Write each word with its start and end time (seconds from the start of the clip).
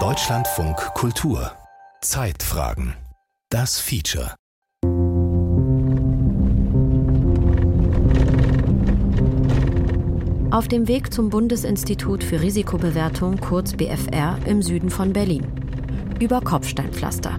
Deutschlandfunk 0.00 0.76
Kultur 0.94 1.52
Zeitfragen 2.00 2.96
Das 3.48 3.78
Feature 3.78 4.34
Auf 10.50 10.66
dem 10.66 10.88
Weg 10.88 11.14
zum 11.14 11.30
Bundesinstitut 11.30 12.24
für 12.24 12.40
Risikobewertung, 12.40 13.38
kurz 13.38 13.74
BFR, 13.74 14.40
im 14.46 14.62
Süden 14.62 14.90
von 14.90 15.12
Berlin. 15.12 15.46
Über 16.18 16.40
Kopfsteinpflaster. 16.40 17.38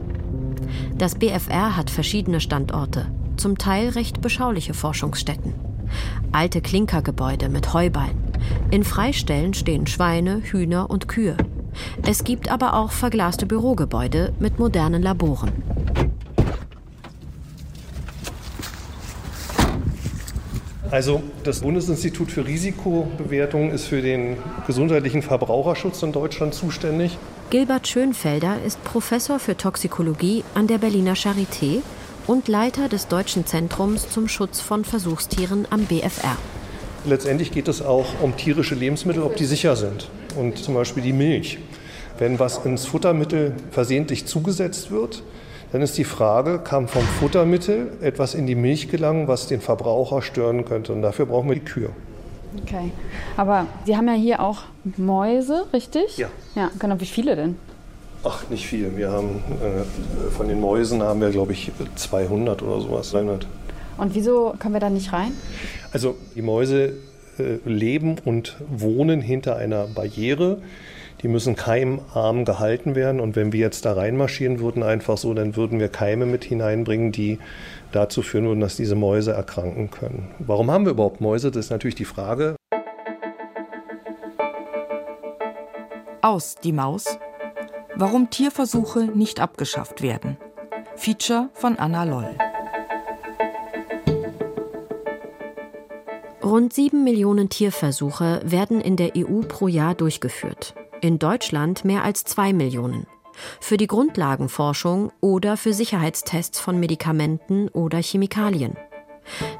Das 0.98 1.16
BFR 1.16 1.76
hat 1.76 1.90
verschiedene 1.90 2.40
Standorte, 2.40 3.12
zum 3.36 3.58
Teil 3.58 3.90
recht 3.90 4.22
beschauliche 4.22 4.74
Forschungsstätten. 4.74 5.56
Alte 6.32 6.62
Klinkergebäude 6.62 7.50
mit 7.50 7.74
Heuballen. 7.74 8.27
In 8.72 8.84
Freistellen 8.84 9.54
stehen 9.54 9.88
Schweine, 9.88 10.42
Hühner 10.44 10.90
und 10.90 11.08
Kühe. 11.08 11.38
Es 12.06 12.24
gibt 12.24 12.50
aber 12.52 12.74
auch 12.76 12.92
verglaste 12.92 13.46
Bürogebäude 13.46 14.34
mit 14.40 14.60
modernen 14.60 15.02
Laboren. 15.02 15.52
Also 20.92 21.22
das 21.44 21.62
Bundesinstitut 21.62 22.32
für 22.32 22.46
Risikobewertung 22.46 23.72
ist 23.72 23.88
für 23.88 24.02
den 24.02 24.38
gesundheitlichen 24.66 25.22
Verbraucherschutz 25.22 26.02
in 26.02 26.14
Deutschland 26.14 26.54
zuständig. 26.54 27.18
Gilbert 27.50 27.88
Schönfelder 27.88 28.58
ist 28.66 28.82
Professor 28.84 29.40
für 29.40 29.58
Toxikologie 29.58 30.44
an 30.54 30.68
der 30.68 30.78
Berliner 30.78 31.16
Charité 31.16 31.82
und 32.26 32.48
Leiter 32.48 32.90
des 32.90 33.08
Deutschen 33.08 33.46
Zentrums 33.46 34.10
zum 34.10 34.28
Schutz 34.28 34.60
von 34.62 34.86
Versuchstieren 34.86 35.68
am 35.70 35.86
BFR. 35.86 36.38
Letztendlich 37.08 37.52
geht 37.52 37.70
es 37.70 37.82
auch 37.82 38.06
um 38.22 38.36
tierische 38.36 38.76
Lebensmittel, 38.76 39.24
ob 39.24 39.38
die 39.38 39.46
sicher 39.46 39.78
sind. 39.78 40.10
Und 40.38 40.58
zum 40.58 40.74
Beispiel 40.74 41.02
die 41.02 41.14
Milch. 41.14 41.58
Wenn 42.18 42.38
was 42.38 42.66
ins 42.66 42.86
Futtermittel 42.86 43.54
versehentlich 43.72 44.26
zugesetzt 44.26 44.92
wird, 44.92 45.24
dann 45.72 45.82
ist 45.82 45.98
die 45.98 46.04
Frage, 46.04 46.60
kann 46.60 46.90
vom 46.90 47.04
Futtermittel 47.04 47.94
etwas 48.02 48.34
in 48.34 48.46
die 48.46 48.56
Milch 48.56 48.90
gelangen, 48.90 49.30
was 49.30 49.48
den 49.48 49.62
Verbraucher 49.62 50.22
stören 50.22 50.66
könnte. 50.66 50.92
Und 50.92 51.02
dafür 51.02 51.28
brauchen 51.28 51.48
wir 51.48 51.56
die 51.56 51.64
Kühe. 51.64 51.92
Okay. 52.64 52.92
Aber 53.38 53.68
Sie 53.86 53.96
haben 53.96 54.08
ja 54.08 54.14
hier 54.14 54.42
auch 54.42 54.64
Mäuse, 54.98 55.66
richtig? 55.72 56.18
Ja. 56.18 56.28
Ja, 56.56 56.72
genau. 56.78 57.00
Wie 57.00 57.06
viele 57.06 57.38
denn? 57.38 57.56
Ach, 58.26 58.50
nicht 58.50 58.68
viel. 58.68 58.98
Wir 58.98 59.12
haben 59.12 59.42
äh, 59.62 60.32
von 60.32 60.50
den 60.50 60.60
Mäusen 60.60 61.02
haben 61.04 61.22
wir, 61.22 61.30
glaube 61.30 61.54
ich, 61.54 61.72
200 61.96 62.64
oder 62.64 62.82
sowas. 62.82 63.12
300. 63.12 63.48
Und 63.98 64.16
wieso 64.16 64.54
können 64.60 64.74
wir 64.74 64.80
da 64.80 64.90
nicht 64.90 65.14
rein? 65.14 65.32
Also 65.92 66.16
die 66.36 66.42
Mäuse 66.42 66.94
äh, 67.40 67.58
leben 67.66 68.18
und 68.24 68.58
wohnen 68.70 69.22
hinter 69.22 69.56
einer 69.56 69.88
Barriere. 69.88 70.62
Die 71.24 71.28
müssen 71.28 71.56
keimarm 71.56 72.46
gehalten 72.46 72.96
werden. 72.96 73.20
Und 73.20 73.36
wenn 73.36 73.52
wir 73.52 73.60
jetzt 73.60 73.86
da 73.86 73.94
reinmarschieren 73.94 74.60
würden, 74.60 74.84
einfach 74.84 75.18
so, 75.18 75.34
dann 75.34 75.56
würden 75.56 75.80
wir 75.80 75.90
Keime 75.90 76.28
mit 76.28 76.44
hineinbringen, 76.44 77.12
die 77.12 77.40
dazu 77.92 78.22
führen 78.22 78.46
würden, 78.46 78.60
dass 78.60 78.76
diese 78.76 78.96
Mäuse 78.96 79.32
erkranken 79.32 79.90
können. 79.90 80.30
Warum 80.40 80.70
haben 80.70 80.86
wir 80.86 80.92
überhaupt 80.92 81.22
Mäuse? 81.22 81.50
Das 81.50 81.66
ist 81.66 81.72
natürlich 81.72 81.96
die 81.96 82.06
Frage. 82.06 82.56
Aus 86.22 86.56
die 86.56 86.74
Maus. 86.74 87.18
Warum 87.96 88.30
Tierversuche 88.30 89.06
nicht 89.06 89.40
abgeschafft 89.40 90.04
werden. 90.04 90.38
Feature 90.96 91.50
von 91.54 91.80
Anna 91.80 92.04
Loll. 92.04 92.38
Rund 96.48 96.72
sieben 96.72 97.04
Millionen 97.04 97.50
Tierversuche 97.50 98.40
werden 98.46 98.80
in 98.80 98.96
der 98.96 99.18
EU 99.18 99.42
pro 99.42 99.68
Jahr 99.68 99.96
durchgeführt. 99.96 100.76
In 101.02 101.20
Deutschland 101.20 101.84
mehr 101.84 102.06
als 102.06 102.24
zwei 102.24 102.54
Millionen. 102.54 103.06
Für 103.60 103.76
die 103.76 103.86
Grundlagenforschung 103.86 105.12
oder 105.20 105.58
für 105.58 105.74
Sicherheitstests 105.74 106.58
von 106.62 106.80
Medikamenten 106.80 107.68
oder 107.68 108.02
Chemikalien. 108.02 108.78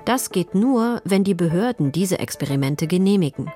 Das 0.06 0.30
geht 0.30 0.56
nur, 0.56 1.02
wenn 1.04 1.26
die 1.26 1.34
Behörden 1.34 1.92
diese 1.92 2.20
Experimente 2.20 2.88
genehmigen, 2.88 3.52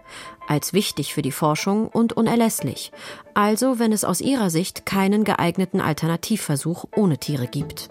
als 0.50 0.74
wichtig 0.74 1.14
für 1.14 1.22
die 1.22 1.32
Forschung 1.32 1.88
und 1.88 2.12
unerlässlich, 2.12 2.92
also 3.34 3.80
wenn 3.80 3.94
es 3.94 4.04
aus 4.04 4.20
ihrer 4.20 4.50
Sicht 4.50 4.86
keinen 4.86 5.24
geeigneten 5.24 5.80
Alternativversuch 5.80 6.84
ohne 6.98 7.18
Tiere 7.18 7.48
gibt. 7.48 7.88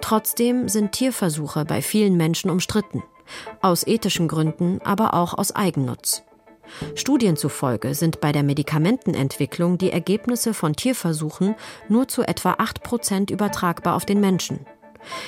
Trotzdem 0.00 0.68
sind 0.68 0.92
Tierversuche 0.92 1.64
bei 1.64 1.82
vielen 1.82 2.16
Menschen 2.16 2.50
umstritten, 2.50 3.02
aus 3.60 3.86
ethischen 3.86 4.28
Gründen, 4.28 4.80
aber 4.84 5.14
auch 5.14 5.34
aus 5.34 5.54
Eigennutz. 5.54 6.22
Studien 6.94 7.36
zufolge 7.36 7.94
sind 7.94 8.20
bei 8.20 8.32
der 8.32 8.42
Medikamentenentwicklung 8.42 9.78
die 9.78 9.90
Ergebnisse 9.90 10.54
von 10.54 10.74
Tierversuchen 10.74 11.54
nur 11.88 12.08
zu 12.08 12.22
etwa 12.22 12.56
8 12.58 12.82
Prozent 12.82 13.30
übertragbar 13.30 13.94
auf 13.94 14.06
den 14.06 14.20
Menschen. 14.20 14.66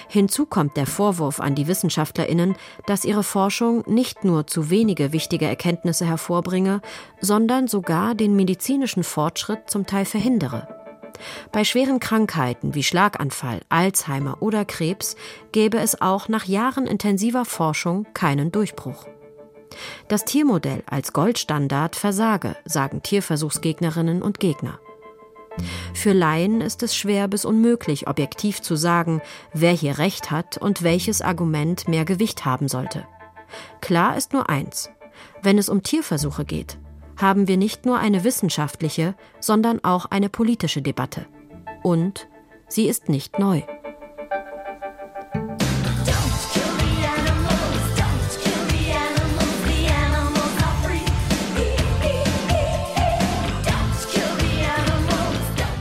Hinzu 0.09 0.47
kommt 0.47 0.77
der 0.77 0.87
Vorwurf 0.87 1.39
an 1.39 1.55
die 1.55 1.69
Wissenschaftlerinnen, 1.69 2.57
dass 2.87 3.05
ihre 3.05 3.23
Forschung 3.23 3.85
nicht 3.87 4.25
nur 4.25 4.47
zu 4.47 4.71
wenige 4.71 5.13
wichtige 5.13 5.47
Erkenntnisse 5.47 6.07
hervorbringe, 6.07 6.81
sondern 7.21 7.69
sogar 7.69 8.15
den 8.15 8.37
medizinischen 8.37 9.05
Fortschritt 9.05 9.69
zum 9.69 9.87
Teil 9.87 10.07
verhindere. 10.07 10.76
Bei 11.53 11.65
schweren 11.65 12.01
Krankheiten 12.01 12.75
wie 12.75 12.83
Schlaganfall, 12.83 13.61
Alzheimer 13.69 14.39
oder 14.41 14.65
Krebs 14.65 15.17
gäbe 15.53 15.79
es 15.79 16.01
auch 16.01 16.29
nach 16.29 16.45
Jahren 16.45 16.87
intensiver 16.87 17.45
Forschung 17.45 18.07
keinen 18.15 18.53
Durchbruch. 18.53 19.07
Das 20.09 20.25
Tiermodell 20.25 20.83
als 20.87 21.13
Goldstandard 21.13 21.97
versage, 21.97 22.57
sagen 22.65 23.03
Tierversuchsgegnerinnen 23.03 24.23
und 24.23 24.41
Gegner. 24.41 24.79
Für 25.95 26.13
Laien 26.13 26.61
ist 26.61 26.83
es 26.83 26.95
schwer 26.95 27.29
bis 27.29 27.45
unmöglich, 27.45 28.09
objektiv 28.09 28.61
zu 28.61 28.77
sagen, 28.77 29.23
wer 29.53 29.73
hier 29.73 29.99
recht 29.99 30.31
hat 30.31 30.59
und 30.59 30.83
welches 30.83 31.23
Argument 31.23 31.89
mehr 31.89 32.05
Gewicht 32.05 32.45
haben 32.45 32.69
sollte. 32.69 33.07
Klar 33.81 34.17
ist 34.17 34.33
nur 34.33 34.51
eins. 34.51 34.91
Wenn 35.43 35.59
es 35.59 35.69
um 35.69 35.83
Tierversuche 35.83 36.45
geht, 36.45 36.79
haben 37.17 37.49
wir 37.49 37.57
nicht 37.57 37.87
nur 37.87 37.99
eine 37.99 38.25
wissenschaftliche, 38.25 39.15
sondern 39.41 39.83
auch 39.85 40.07
eine 40.07 40.29
politische 40.29 40.83
Debatte. 40.83 41.27
Und 41.83 42.29
sie 42.69 42.89
ist 42.89 43.09
nicht 43.09 43.39
neu. 43.39 43.63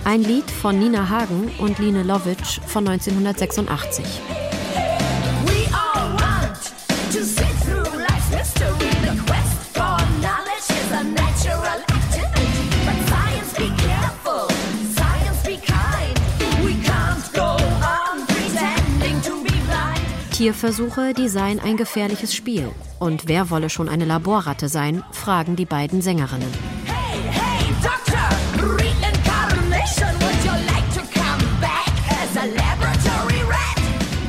Ein 0.05 0.21
Lied 0.21 0.49
von 0.49 0.79
Nina 0.79 1.09
Hagen 1.09 1.51
und 1.57 1.79
Line 1.79 2.03
Lovitch 2.03 2.61
von 2.67 2.87
1986. 2.87 4.21
Tierversuche, 20.45 21.15
die 21.15 21.27
seien 21.27 21.59
ein 21.59 21.75
gefährliches 21.75 22.35
Spiel. 22.35 22.69
Und 22.99 23.27
wer 23.27 23.49
wolle 23.49 23.67
schon 23.71 23.89
eine 23.89 24.05
Laborratte 24.05 24.69
sein, 24.69 25.03
fragen 25.11 25.55
die 25.55 25.65
beiden 25.65 26.03
Sängerinnen. 26.03 26.51
Hey, 26.85 27.19
hey, 27.31 27.73
Doctor, 27.81 28.19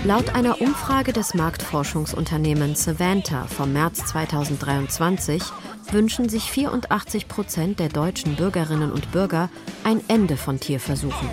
Laut 0.06 0.34
einer 0.34 0.62
Umfrage 0.62 1.12
des 1.12 1.34
Marktforschungsunternehmens 1.34 2.84
Savanta 2.84 3.44
vom 3.44 3.75
März 3.75 4.06
2023 4.06 5.43
wünschen 5.91 6.31
sich 6.31 6.50
84 6.50 7.28
Prozent 7.28 7.78
der 7.78 7.91
deutschen 7.91 8.37
Bürgerinnen 8.37 8.91
und 8.91 9.12
Bürger 9.12 9.51
ein 9.84 10.01
Ende 10.09 10.39
von 10.39 10.59
Tierversuchen. 10.60 11.28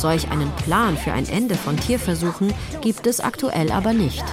Solch 0.00 0.30
einen 0.30 0.50
Plan 0.52 0.96
für 0.96 1.12
ein 1.12 1.28
Ende 1.28 1.54
von 1.54 1.76
Tierversuchen 1.76 2.54
gibt 2.80 3.06
es 3.06 3.20
aktuell 3.20 3.70
aber 3.70 3.92
nicht. 3.92 4.24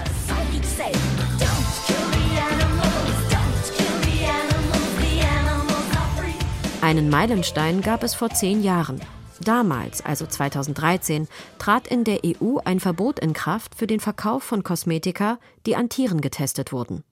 Einen 6.82 7.10
Meilenstein 7.10 7.82
gab 7.82 8.04
es 8.04 8.16
vor 8.16 8.30
zehn 8.30 8.64
Jahren. 8.64 9.02
Damals, 9.42 10.06
also 10.06 10.26
2013, 10.26 11.28
trat 11.60 11.88
in 11.88 12.06
der 12.06 12.22
EU 12.24 12.60
ein 12.64 12.80
Verbot 12.80 13.20
in 13.20 13.34
Kraft 13.34 13.76
für 13.76 13.88
den 13.88 14.00
Verkauf 14.00 14.44
von 14.44 14.64
Kosmetika, 14.64 15.38
die 15.66 15.76
an 15.76 15.90
Tieren 15.90 16.22
getestet 16.22 16.72
wurden. 16.72 17.04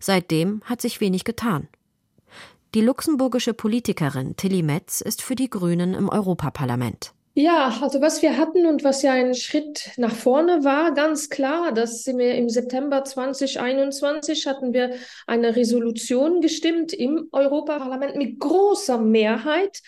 Seitdem 0.00 0.62
hat 0.64 0.80
sich 0.80 1.02
wenig 1.02 1.24
getan. 1.24 1.68
Die 2.72 2.82
luxemburgische 2.82 3.52
Politikerin 3.52 4.36
Tilly 4.36 4.62
Metz 4.62 5.00
ist 5.00 5.22
für 5.22 5.34
die 5.34 5.50
Grünen 5.50 5.92
im 5.92 6.08
Europaparlament. 6.08 7.12
Ja, 7.34 7.78
also 7.80 8.00
was 8.00 8.22
wir 8.22 8.36
hatten 8.36 8.64
und 8.66 8.84
was 8.84 9.02
ja 9.02 9.12
ein 9.12 9.34
Schritt 9.34 9.90
nach 9.96 10.14
vorne 10.14 10.62
war, 10.62 10.94
ganz 10.94 11.30
klar, 11.30 11.72
dass 11.72 12.06
wir 12.06 12.36
im 12.36 12.48
September 12.48 13.02
2021 13.02 14.46
hatten 14.46 14.72
wir 14.72 14.92
eine 15.26 15.56
Resolution 15.56 16.40
gestimmt 16.40 16.92
im 16.92 17.28
Europaparlament 17.32 18.14
mit 18.14 18.38
großer 18.38 18.98
Mehrheit, 18.98 19.80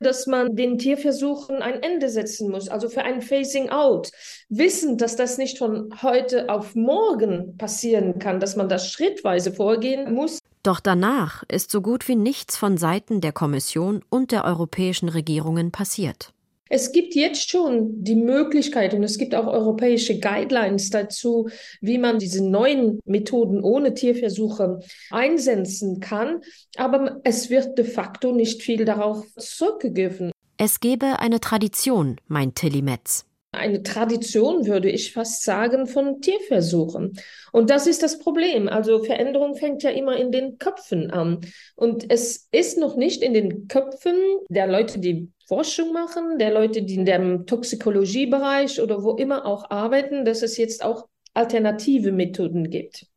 dass 0.00 0.26
man 0.26 0.56
den 0.56 0.78
Tierversuchen 0.78 1.62
ein 1.62 1.82
Ende 1.82 2.08
setzen 2.08 2.50
muss, 2.50 2.68
also 2.68 2.88
für 2.88 3.02
ein 3.02 3.20
Phasing 3.20 3.70
Out. 3.70 4.10
Wissend, 4.48 5.00
dass 5.00 5.14
das 5.14 5.38
nicht 5.38 5.58
von 5.58 6.02
heute 6.02 6.48
auf 6.48 6.74
morgen 6.74 7.56
passieren 7.58 8.18
kann, 8.18 8.40
dass 8.40 8.56
man 8.56 8.68
das 8.68 8.90
schrittweise 8.90 9.52
vorgehen 9.52 10.12
muss. 10.12 10.40
Doch 10.62 10.80
danach 10.80 11.42
ist 11.48 11.70
so 11.70 11.80
gut 11.80 12.08
wie 12.08 12.16
nichts 12.16 12.56
von 12.56 12.76
Seiten 12.76 13.20
der 13.20 13.32
Kommission 13.32 14.02
und 14.10 14.32
der 14.32 14.44
europäischen 14.44 15.08
Regierungen 15.08 15.70
passiert. 15.70 16.32
Es 16.72 16.92
gibt 16.92 17.16
jetzt 17.16 17.50
schon 17.50 18.04
die 18.04 18.14
Möglichkeit 18.14 18.94
und 18.94 19.02
es 19.02 19.18
gibt 19.18 19.34
auch 19.34 19.48
europäische 19.48 20.20
Guidelines 20.20 20.88
dazu, 20.90 21.48
wie 21.80 21.98
man 21.98 22.20
diese 22.20 22.48
neuen 22.48 23.00
Methoden 23.04 23.62
ohne 23.64 23.92
Tierversuche 23.92 24.78
einsetzen 25.10 25.98
kann. 25.98 26.42
Aber 26.76 27.20
es 27.24 27.50
wird 27.50 27.76
de 27.76 27.84
facto 27.84 28.30
nicht 28.32 28.62
viel 28.62 28.84
darauf 28.84 29.26
zurückgegriffen. 29.36 30.30
Es 30.58 30.78
gebe 30.78 31.18
eine 31.18 31.40
Tradition, 31.40 32.20
meint 32.28 32.54
Tilly 32.54 32.82
Metz 32.82 33.26
eine 33.52 33.82
Tradition, 33.82 34.66
würde 34.66 34.88
ich 34.90 35.12
fast 35.12 35.42
sagen, 35.42 35.86
von 35.86 36.20
Tierversuchen. 36.20 37.18
Und 37.52 37.70
das 37.70 37.86
ist 37.86 38.02
das 38.02 38.18
Problem. 38.18 38.68
Also 38.68 39.02
Veränderung 39.02 39.56
fängt 39.56 39.82
ja 39.82 39.90
immer 39.90 40.16
in 40.16 40.30
den 40.30 40.58
Köpfen 40.58 41.10
an. 41.10 41.40
Und 41.74 42.10
es 42.10 42.48
ist 42.52 42.78
noch 42.78 42.96
nicht 42.96 43.22
in 43.22 43.34
den 43.34 43.66
Köpfen 43.66 44.16
der 44.48 44.68
Leute, 44.68 45.00
die 45.00 45.30
Forschung 45.46 45.92
machen, 45.92 46.38
der 46.38 46.52
Leute, 46.52 46.82
die 46.82 46.94
in 46.94 47.04
dem 47.04 47.44
Toxikologiebereich 47.46 48.80
oder 48.80 49.02
wo 49.02 49.16
immer 49.16 49.46
auch 49.46 49.68
arbeiten, 49.70 50.24
dass 50.24 50.42
es 50.42 50.56
jetzt 50.56 50.84
auch 50.84 51.08
alternative 51.34 52.12
Methoden 52.12 52.70
gibt. 52.70 53.09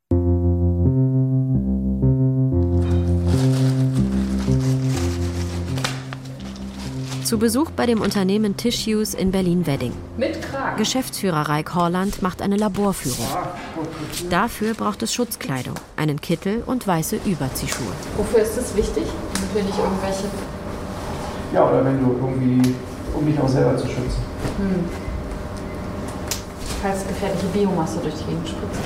Zu 7.24 7.38
Besuch 7.38 7.70
bei 7.70 7.86
dem 7.86 8.00
Unternehmen 8.00 8.56
Tissues 8.56 9.14
in 9.14 9.30
Berlin-Wedding. 9.30 9.92
Geschäftsführer 10.76 11.48
Reik 11.48 11.74
Horland 11.74 12.20
macht 12.20 12.42
eine 12.42 12.56
Laborführung. 12.56 13.26
Dafür 14.28 14.74
braucht 14.74 15.02
es 15.02 15.14
Schutzkleidung, 15.14 15.74
einen 15.96 16.20
Kittel 16.20 16.62
und 16.66 16.86
weiße 16.86 17.16
Überziehschuhe. 17.24 17.92
Wofür 18.16 18.40
ist 18.40 18.56
das 18.58 18.76
wichtig? 18.76 19.04
Damit 19.34 19.54
wir 19.54 19.62
nicht 19.62 19.78
irgendwelche 19.78 20.24
ja, 21.54 21.68
oder 21.68 21.84
wenn 21.84 22.00
du 22.00 22.16
irgendwie, 22.20 22.74
um 23.14 23.24
dich 23.24 23.38
auch 23.38 23.48
selber 23.48 23.76
zu 23.76 23.86
schützen. 23.86 24.22
Hm. 24.58 24.84
Falls 26.82 27.06
gefährliche 27.06 27.46
Biomasse 27.46 27.98
durch 28.02 28.14
die 28.14 28.24
Gegend 28.24 28.48
spritzt. 28.48 28.80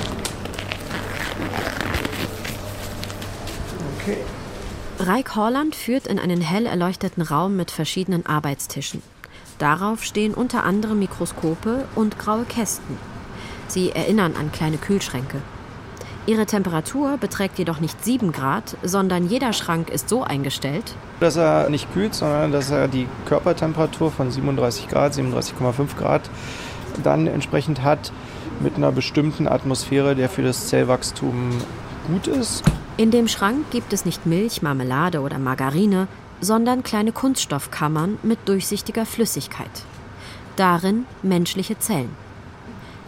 Okay. 3.99 4.17
Reik 5.01 5.37
Horland 5.37 5.75
führt 5.75 6.07
in 6.07 6.19
einen 6.19 6.41
hell 6.41 6.65
erleuchteten 6.65 7.21
Raum 7.21 7.55
mit 7.55 7.71
verschiedenen 7.71 8.25
Arbeitstischen. 8.25 9.01
Darauf 9.57 10.03
stehen 10.03 10.33
unter 10.33 10.65
anderem 10.65 10.99
Mikroskope 10.99 11.85
und 11.95 12.19
graue 12.19 12.43
Kästen. 12.43 12.97
Sie 13.69 13.91
erinnern 13.91 14.35
an 14.37 14.51
kleine 14.51 14.75
Kühlschränke. 14.75 15.41
Ihre 16.25 16.45
Temperatur 16.45 17.17
beträgt 17.17 17.57
jedoch 17.57 17.79
nicht 17.79 18.03
7 18.03 18.33
Grad, 18.33 18.75
sondern 18.83 19.29
jeder 19.29 19.53
Schrank 19.53 19.89
ist 19.89 20.09
so 20.09 20.21
eingestellt, 20.23 20.95
dass 21.21 21.37
er 21.37 21.69
nicht 21.69 21.91
kühlt, 21.93 22.13
sondern 22.13 22.51
dass 22.51 22.69
er 22.69 22.89
die 22.89 23.07
Körpertemperatur 23.25 24.11
von 24.11 24.29
37 24.29 24.89
Grad, 24.89 25.13
37,5 25.13 25.95
Grad 25.97 26.29
dann 27.03 27.25
entsprechend 27.25 27.83
hat 27.83 28.11
mit 28.59 28.75
einer 28.75 28.91
bestimmten 28.91 29.47
Atmosphäre, 29.47 30.13
der 30.13 30.27
für 30.27 30.43
das 30.43 30.67
Zellwachstum 30.67 31.51
gut 32.05 32.27
ist. 32.27 32.65
In 32.99 33.11
dem 33.11 33.29
Schrank 33.29 33.71
gibt 33.71 33.93
es 33.93 34.03
nicht 34.03 34.25
Milch, 34.25 34.61
Marmelade 34.61 35.21
oder 35.21 35.39
Margarine, 35.39 36.09
sondern 36.41 36.83
kleine 36.83 37.13
Kunststoffkammern 37.13 38.17
mit 38.23 38.39
durchsichtiger 38.49 39.05
Flüssigkeit. 39.05 39.71
Darin 40.57 41.05
menschliche 41.23 41.79
Zellen. 41.79 42.13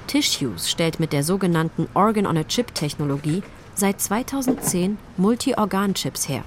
Tissues 0.08 0.72
stellt 0.72 1.02
mit 1.02 1.12
der 1.12 1.26
sogenannten 1.26 1.90
Organ-on-a-Chip-Technologie 1.94 3.44
seit 3.76 4.00
2010 4.00 4.98
Multi-Organ-Chips 5.18 6.30
her 6.30 6.46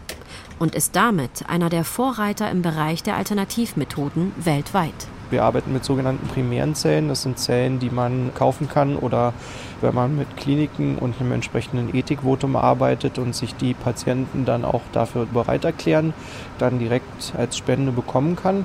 und 0.58 0.75
ist 0.75 0.96
damit 0.96 1.46
einer 1.46 1.69
der 1.69 1.85
Vorreiter 1.85 2.50
im 2.50 2.62
Bereich 2.62 3.02
der 3.02 3.17
Alternativmethoden 3.17 4.32
weltweit. 4.38 5.06
Wir 5.34 5.42
arbeiten 5.42 5.72
mit 5.72 5.84
sogenannten 5.84 6.28
primären 6.28 6.76
Zellen. 6.76 7.08
Das 7.08 7.22
sind 7.22 7.40
Zellen, 7.40 7.81
die 7.81 7.90
man 7.90 8.31
kaufen 8.34 8.69
kann 8.69 8.94
oder 8.94 9.32
wenn 9.81 9.92
man 9.92 10.16
mit 10.16 10.36
Kliniken 10.36 10.96
und 10.96 11.20
einem 11.20 11.32
entsprechenden 11.32 11.92
Ethikvotum 11.92 12.54
arbeitet 12.54 13.19
und 13.19 13.34
sich 13.34 13.56
die 13.56 13.75
Patienten 13.75 14.44
dann 14.44 14.64
auch 14.64 14.82
dafür 14.92 15.26
bereit 15.26 15.64
erklären, 15.64 16.14
dann 16.58 16.78
direkt 16.78 17.34
als 17.36 17.58
Spende 17.58 17.90
bekommen 17.90 18.36
kann. 18.36 18.64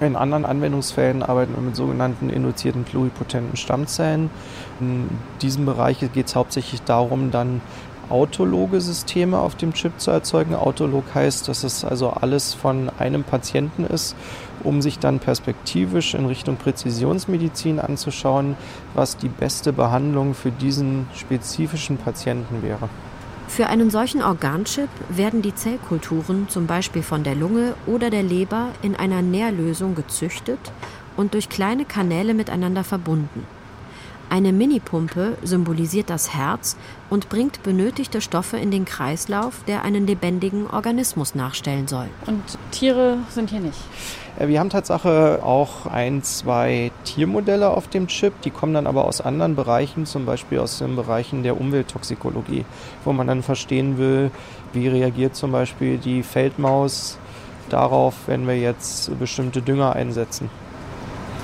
In 0.00 0.16
anderen 0.16 0.44
Anwendungsfällen 0.44 1.22
arbeiten 1.22 1.54
wir 1.54 1.62
mit 1.62 1.76
sogenannten 1.76 2.30
induzierten 2.30 2.82
pluripotenten 2.82 3.56
Stammzellen. 3.56 4.28
In 4.80 5.08
diesem 5.40 5.66
Bereich 5.66 6.00
geht 6.00 6.26
es 6.26 6.34
hauptsächlich 6.34 6.82
darum, 6.82 7.30
dann 7.30 7.60
autologe 8.08 8.80
Systeme 8.80 9.38
auf 9.38 9.54
dem 9.54 9.72
Chip 9.72 10.00
zu 10.00 10.10
erzeugen. 10.10 10.54
Autolog 10.54 11.04
heißt, 11.14 11.48
dass 11.48 11.64
es 11.64 11.84
also 11.84 12.10
alles 12.10 12.54
von 12.54 12.90
einem 12.98 13.24
Patienten 13.24 13.84
ist, 13.84 14.16
um 14.62 14.82
sich 14.82 14.98
dann 14.98 15.18
perspektivisch 15.18 16.14
in 16.14 16.26
Richtung 16.26 16.56
Präzisionsmedizin 16.56 17.80
anzuschauen, 17.80 18.56
was 18.94 19.16
die 19.16 19.28
beste 19.28 19.72
Behandlung 19.72 20.34
für 20.34 20.50
diesen 20.50 21.06
spezifischen 21.14 21.98
Patienten 21.98 22.62
wäre. 22.62 22.88
Für 23.48 23.68
einen 23.68 23.90
solchen 23.90 24.22
Organchip 24.22 24.88
werden 25.08 25.40
die 25.40 25.54
Zellkulturen 25.54 26.48
zum 26.48 26.66
Beispiel 26.66 27.02
von 27.02 27.22
der 27.22 27.36
Lunge 27.36 27.74
oder 27.86 28.10
der 28.10 28.22
Leber 28.22 28.70
in 28.82 28.96
einer 28.96 29.22
Nährlösung 29.22 29.94
gezüchtet 29.94 30.58
und 31.16 31.34
durch 31.34 31.48
kleine 31.48 31.84
Kanäle 31.84 32.34
miteinander 32.34 32.84
verbunden. 32.84 33.55
Eine 34.28 34.52
Minipumpe 34.52 35.38
symbolisiert 35.42 36.10
das 36.10 36.34
Herz 36.34 36.76
und 37.10 37.28
bringt 37.28 37.62
benötigte 37.62 38.20
Stoffe 38.20 38.56
in 38.56 38.70
den 38.70 38.84
Kreislauf, 38.84 39.62
der 39.68 39.82
einen 39.82 40.06
lebendigen 40.06 40.68
Organismus 40.68 41.34
nachstellen 41.36 41.86
soll. 41.86 42.08
Und 42.26 42.42
Tiere 42.72 43.18
sind 43.30 43.50
hier 43.50 43.60
nicht? 43.60 43.78
Äh, 44.38 44.48
wir 44.48 44.58
haben 44.58 44.70
Tatsache 44.70 45.40
auch 45.44 45.86
ein, 45.86 46.22
zwei 46.24 46.90
Tiermodelle 47.04 47.70
auf 47.70 47.88
dem 47.88 48.08
Chip, 48.08 48.40
die 48.42 48.50
kommen 48.50 48.74
dann 48.74 48.86
aber 48.86 49.04
aus 49.04 49.20
anderen 49.20 49.54
Bereichen, 49.54 50.06
zum 50.06 50.26
Beispiel 50.26 50.58
aus 50.58 50.78
den 50.78 50.96
Bereichen 50.96 51.42
der 51.42 51.60
Umwelttoxikologie, 51.60 52.64
wo 53.04 53.12
man 53.12 53.28
dann 53.28 53.42
verstehen 53.42 53.96
will, 53.96 54.30
wie 54.72 54.88
reagiert 54.88 55.36
zum 55.36 55.52
Beispiel 55.52 55.98
die 55.98 56.22
Feldmaus 56.22 57.18
darauf, 57.68 58.14
wenn 58.26 58.46
wir 58.46 58.58
jetzt 58.58 59.16
bestimmte 59.18 59.62
Dünger 59.62 59.94
einsetzen. 59.94 60.50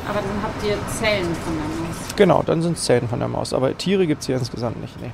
Aber 0.09 0.19
dann 0.21 0.43
habt 0.43 0.63
ihr 0.65 0.77
Zellen 0.99 1.35
von 1.35 1.55
der 1.55 1.87
Maus. 1.87 1.92
Genau, 2.17 2.43
dann 2.43 2.63
sind 2.63 2.77
es 2.77 2.85
Zellen 2.85 3.09
von 3.09 3.19
der 3.19 3.29
Maus. 3.29 3.53
Aber 3.53 3.77
Tiere 3.77 4.07
gibt 4.07 4.21
es 4.21 4.27
hier 4.27 4.37
insgesamt 4.37 4.81
nicht. 4.81 5.01
Nee. 5.01 5.13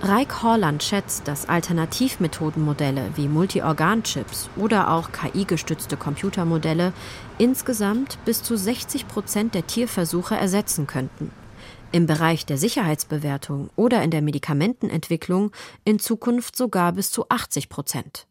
Reik 0.00 0.44
Horland 0.44 0.82
schätzt, 0.84 1.26
dass 1.26 1.48
Alternativmethodenmodelle 1.48 3.10
wie 3.16 3.26
Multi-Organ-Chips 3.26 4.48
oder 4.56 4.92
auch 4.92 5.10
KI-gestützte 5.10 5.96
Computermodelle 5.96 6.92
insgesamt 7.36 8.18
bis 8.24 8.42
zu 8.44 8.56
60 8.56 9.08
Prozent 9.08 9.54
der 9.54 9.66
Tierversuche 9.66 10.36
ersetzen 10.36 10.86
könnten. 10.86 11.32
Im 11.90 12.06
Bereich 12.06 12.46
der 12.46 12.58
Sicherheitsbewertung 12.58 13.70
oder 13.74 14.02
in 14.02 14.10
der 14.10 14.22
Medikamentenentwicklung 14.22 15.50
in 15.84 15.98
Zukunft 15.98 16.54
sogar 16.54 16.92
bis 16.92 17.10
zu 17.10 17.28
80 17.28 17.68
Prozent. 17.68 18.26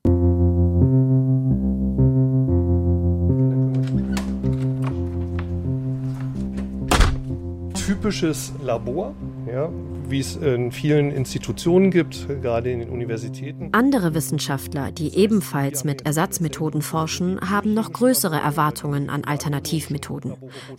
Typisches 8.07 8.53
Labor, 8.63 9.13
ja, 9.51 9.69
wie 10.07 10.21
es 10.21 10.37
in 10.37 10.71
vielen 10.71 11.11
Institutionen 11.11 11.91
gibt, 11.91 12.25
gerade 12.41 12.71
in 12.71 12.79
den 12.79 12.89
Universitäten. 12.89 13.67
Andere 13.73 14.13
Wissenschaftler, 14.13 14.91
die 14.93 15.13
ebenfalls 15.17 15.83
mit 15.83 16.05
Ersatzmethoden 16.05 16.81
forschen, 16.81 17.37
haben 17.41 17.73
noch 17.73 17.91
größere 17.91 18.37
Erwartungen 18.37 19.09
an 19.09 19.25
Alternativmethoden, 19.25 20.35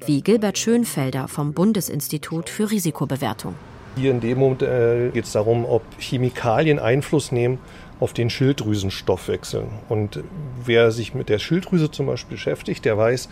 wie 0.07 0.23
Gilbert 0.23 0.57
Schönfelder 0.57 1.29
vom 1.29 1.53
Bundesinstitut 1.53 2.49
für 2.49 2.71
Risikobewertung. 2.71 3.55
Hier 3.97 4.13
in 4.13 4.21
dem 4.21 4.39
Moment 4.39 4.63
äh, 4.63 5.11
geht 5.13 5.25
es 5.25 5.33
darum, 5.33 5.67
ob 5.67 5.83
Chemikalien 5.99 6.79
Einfluss 6.79 7.31
nehmen 7.31 7.59
auf 8.01 8.15
den 8.15 8.31
Schilddrüsenstoffwechsel. 8.31 9.65
Und 9.91 10.21
wer 10.65 10.93
sich 10.93 11.13
mit 11.13 11.29
der 11.29 11.39
Schilddrüse 11.39 11.91
zum 11.91 12.07
Beispiel 12.07 12.37
beschäftigt, 12.39 12.87
der 12.87 12.97
weiß, 12.97 13.29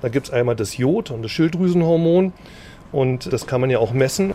da 0.00 0.08
gibt 0.08 0.28
es 0.28 0.32
einmal 0.32 0.56
das 0.56 0.76
Jod 0.76 1.10
und 1.10 1.22
das 1.22 1.30
Schilddrüsenhormon. 1.30 2.32
Und 2.94 3.32
das 3.32 3.48
kann 3.48 3.60
man 3.60 3.70
ja 3.70 3.80
auch 3.80 3.92
messen. 3.92 4.34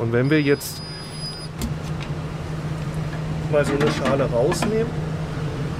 Und 0.00 0.12
wenn 0.12 0.30
wir 0.30 0.42
jetzt 0.42 0.82
mal 3.52 3.64
so 3.64 3.72
eine 3.72 3.88
Schale 3.92 4.24
rausnehmen, 4.24 4.90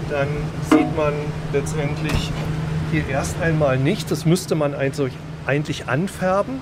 dann 0.08 0.28
sieht 0.70 0.96
man 0.96 1.12
letztendlich 1.52 2.30
hier 2.92 3.08
erst 3.08 3.42
einmal 3.42 3.78
nicht. 3.78 4.12
Das 4.12 4.24
müsste 4.24 4.54
man 4.54 4.74
eigentlich 4.76 5.88
anfärben, 5.88 6.60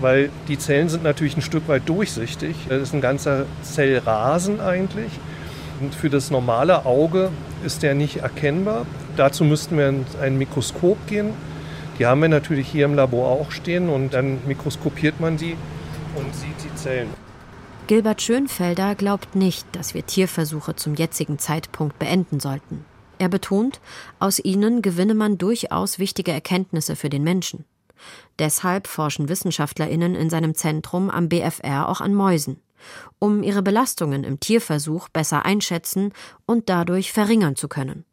weil 0.00 0.30
die 0.48 0.58
Zellen 0.58 0.88
sind 0.88 1.02
natürlich 1.02 1.36
ein 1.36 1.42
Stück 1.42 1.68
weit 1.68 1.86
durchsichtig. 1.86 2.56
Das 2.70 2.80
ist 2.80 2.94
ein 2.94 3.02
ganzer 3.02 3.44
Zellrasen 3.60 4.58
eigentlich. 4.58 5.12
Und 5.80 5.94
für 5.94 6.08
das 6.08 6.30
normale 6.30 6.86
Auge 6.86 7.28
ist 7.62 7.82
der 7.82 7.94
nicht 7.94 8.18
erkennbar. 8.22 8.86
Dazu 9.18 9.44
müssten 9.44 9.76
wir 9.76 9.90
in 9.90 10.06
ein 10.22 10.38
Mikroskop 10.38 10.96
gehen. 11.08 11.34
Die 11.98 12.06
haben 12.06 12.22
wir 12.22 12.28
natürlich 12.28 12.68
hier 12.68 12.86
im 12.86 12.94
Labor 12.94 13.28
auch 13.28 13.50
stehen 13.52 13.88
und 13.88 14.14
dann 14.14 14.38
mikroskopiert 14.46 15.20
man 15.20 15.36
die 15.36 15.56
und 16.16 16.34
sieht 16.34 16.64
die 16.64 16.74
Zellen. 16.74 17.08
Gilbert 17.86 18.22
Schönfelder 18.22 18.94
glaubt 18.94 19.36
nicht, 19.36 19.66
dass 19.72 19.94
wir 19.94 20.06
Tierversuche 20.06 20.74
zum 20.74 20.94
jetzigen 20.94 21.38
Zeitpunkt 21.38 21.98
beenden 21.98 22.40
sollten. 22.40 22.84
Er 23.18 23.28
betont, 23.28 23.80
aus 24.18 24.38
ihnen 24.38 24.82
gewinne 24.82 25.14
man 25.14 25.38
durchaus 25.38 25.98
wichtige 25.98 26.32
Erkenntnisse 26.32 26.96
für 26.96 27.10
den 27.10 27.22
Menschen. 27.22 27.64
Deshalb 28.38 28.86
forschen 28.86 29.28
Wissenschaftlerinnen 29.28 30.14
in 30.14 30.30
seinem 30.30 30.54
Zentrum 30.54 31.10
am 31.10 31.28
BFR 31.28 31.88
auch 31.88 32.00
an 32.00 32.14
Mäusen, 32.14 32.60
um 33.18 33.42
ihre 33.42 33.62
Belastungen 33.62 34.24
im 34.24 34.40
Tierversuch 34.40 35.08
besser 35.08 35.44
einschätzen 35.44 36.12
und 36.46 36.68
dadurch 36.68 37.12
verringern 37.12 37.54
zu 37.54 37.68
können. 37.68 38.04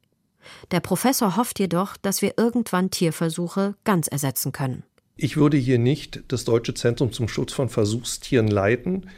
Der 0.72 0.80
Professor 0.80 1.36
hofft 1.38 1.60
jedoch, 1.60 1.98
dass 1.98 2.22
wir 2.22 2.34
irgendwann 2.38 2.92
Tierversuche 2.92 3.76
ganz 3.84 4.08
ersetzen 4.08 4.52
können. 4.52 4.84
Ich 5.16 5.38
würde 5.38 5.58
hier 5.58 5.78
nicht 5.78 6.24
das 6.30 6.46
Deutsche 6.46 6.74
Zentrum 6.74 7.12
zum 7.12 7.28
Schutz 7.28 7.54
von 7.54 7.70
Versuchstieren 7.70 8.48
leiten, 8.48 9.10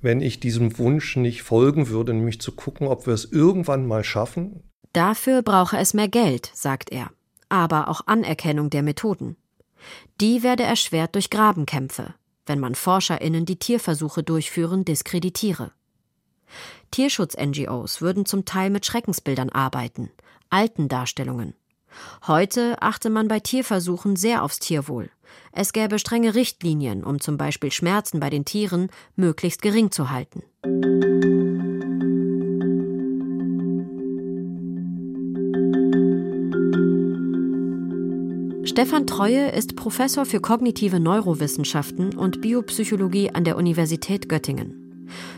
wenn 0.00 0.20
ich 0.20 0.40
diesem 0.40 0.78
Wunsch 0.78 1.16
nicht 1.16 1.42
folgen 1.42 1.88
würde, 1.88 2.14
nämlich 2.14 2.40
zu 2.40 2.52
gucken, 2.52 2.86
ob 2.86 3.06
wir 3.06 3.14
es 3.14 3.26
irgendwann 3.26 3.86
mal 3.86 4.04
schaffen. 4.04 4.62
Dafür 4.92 5.42
brauche 5.42 5.76
es 5.76 5.94
mehr 5.94 6.08
Geld, 6.08 6.50
sagt 6.54 6.90
er, 6.90 7.10
aber 7.48 7.88
auch 7.88 8.06
Anerkennung 8.06 8.70
der 8.70 8.82
Methoden. 8.82 9.36
Die 10.20 10.42
werde 10.42 10.62
erschwert 10.62 11.14
durch 11.14 11.30
Grabenkämpfe, 11.30 12.14
wenn 12.46 12.58
man 12.58 12.74
Forscherinnen, 12.74 13.44
die 13.44 13.58
Tierversuche 13.58 14.22
durchführen, 14.22 14.84
diskreditiere. 14.84 15.72
Tierschutz-NGOs 16.90 18.00
würden 18.00 18.26
zum 18.26 18.44
Teil 18.44 18.70
mit 18.70 18.86
Schreckensbildern 18.86 19.50
arbeiten, 19.50 20.10
alten 20.48 20.88
Darstellungen. 20.88 21.54
Heute 22.26 22.80
achte 22.80 23.10
man 23.10 23.28
bei 23.28 23.40
Tierversuchen 23.40 24.16
sehr 24.16 24.42
aufs 24.44 24.58
Tierwohl. 24.58 25.10
Es 25.52 25.72
gäbe 25.72 25.98
strenge 25.98 26.34
Richtlinien, 26.34 27.04
um 27.04 27.20
zum 27.20 27.36
Beispiel 27.36 27.72
Schmerzen 27.72 28.20
bei 28.20 28.30
den 28.30 28.44
Tieren 28.44 28.90
möglichst 29.16 29.62
gering 29.62 29.90
zu 29.90 30.10
halten. 30.10 30.42
Stefan 38.64 39.06
Treue 39.06 39.50
ist 39.50 39.74
Professor 39.74 40.24
für 40.24 40.40
kognitive 40.40 41.00
Neurowissenschaften 41.00 42.16
und 42.16 42.40
Biopsychologie 42.40 43.30
an 43.30 43.44
der 43.44 43.56
Universität 43.56 44.28
Göttingen. 44.28 44.79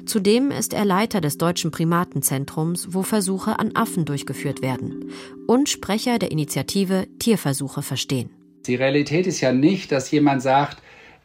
Zudem 0.07 0.51
ist 0.51 0.73
er 0.73 0.85
Leiter 0.85 1.21
des 1.21 1.39
Deutschen 1.39 1.71
Primatenzentrums, 1.71 2.89
wo 2.91 3.03
Versuche 3.03 3.59
an 3.59 3.73
Affen 3.75 4.05
durchgeführt 4.05 4.63
werden, 4.63 5.11
und 5.47 5.69
Sprecher 5.69 6.19
der 6.19 6.31
Initiative 6.31 7.07
Tierversuche 7.19 7.83
verstehen. 7.83 8.31
Die 8.67 8.77
Realität 8.77 9.27
ist 9.27 9.41
ja 9.41 9.53
nicht, 9.53 9.91
dass 9.91 10.11
jemand 10.11 10.43
sagt, 10.43 10.79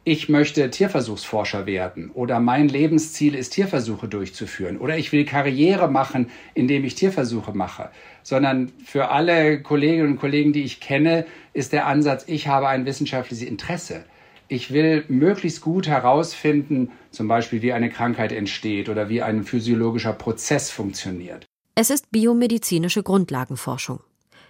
ich 0.10 0.30
möchte 0.30 0.70
Tierversuchsforscher 0.70 1.66
werden 1.66 2.12
oder 2.12 2.39
mein 2.39 2.70
Lebensziel 2.70 3.36
ist, 3.36 3.50
Tierversuche 3.50 4.08
durchzuführen 4.08 4.77
oder 4.77 4.98
ich 4.98 5.12
will 5.12 5.25
Karriere 5.25 5.92
machen, 5.92 6.32
indem 6.54 6.86
ich 6.86 6.96
Tierversuche 6.96 7.51
mache, 7.51 7.89
sondern 8.24 8.72
für 8.86 9.10
alle 9.10 9.62
Kolleginnen 9.62 10.12
und 10.12 10.18
Kollegen, 10.18 10.54
die 10.54 10.63
ich 10.63 10.80
kenne, 10.80 11.25
ist 11.51 11.74
der 11.74 11.88
Ansatz, 11.88 12.24
ich 12.27 12.48
habe 12.48 12.70
ein 12.70 12.86
wissenschaftliches 12.86 13.46
Interesse. 13.46 14.06
Ich 14.50 14.72
will 14.72 15.04
möglichst 15.10 15.62
gut 15.62 15.88
herausfinden, 15.88 16.92
zum 17.12 17.27
Beispiel 17.27 17.62
wie 17.62 17.74
eine 17.74 17.89
Krankheit 17.89 18.32
entsteht 18.32 18.88
oder 18.88 19.10
wie 19.10 19.22
ein 19.22 19.44
physiologischer 19.44 20.13
Prozess 20.13 20.72
funktioniert. 20.72 21.46
Es 21.75 21.89
ist 21.89 22.12
biomedizinische 22.12 23.04
Grundlagenforschung. 23.04 24.00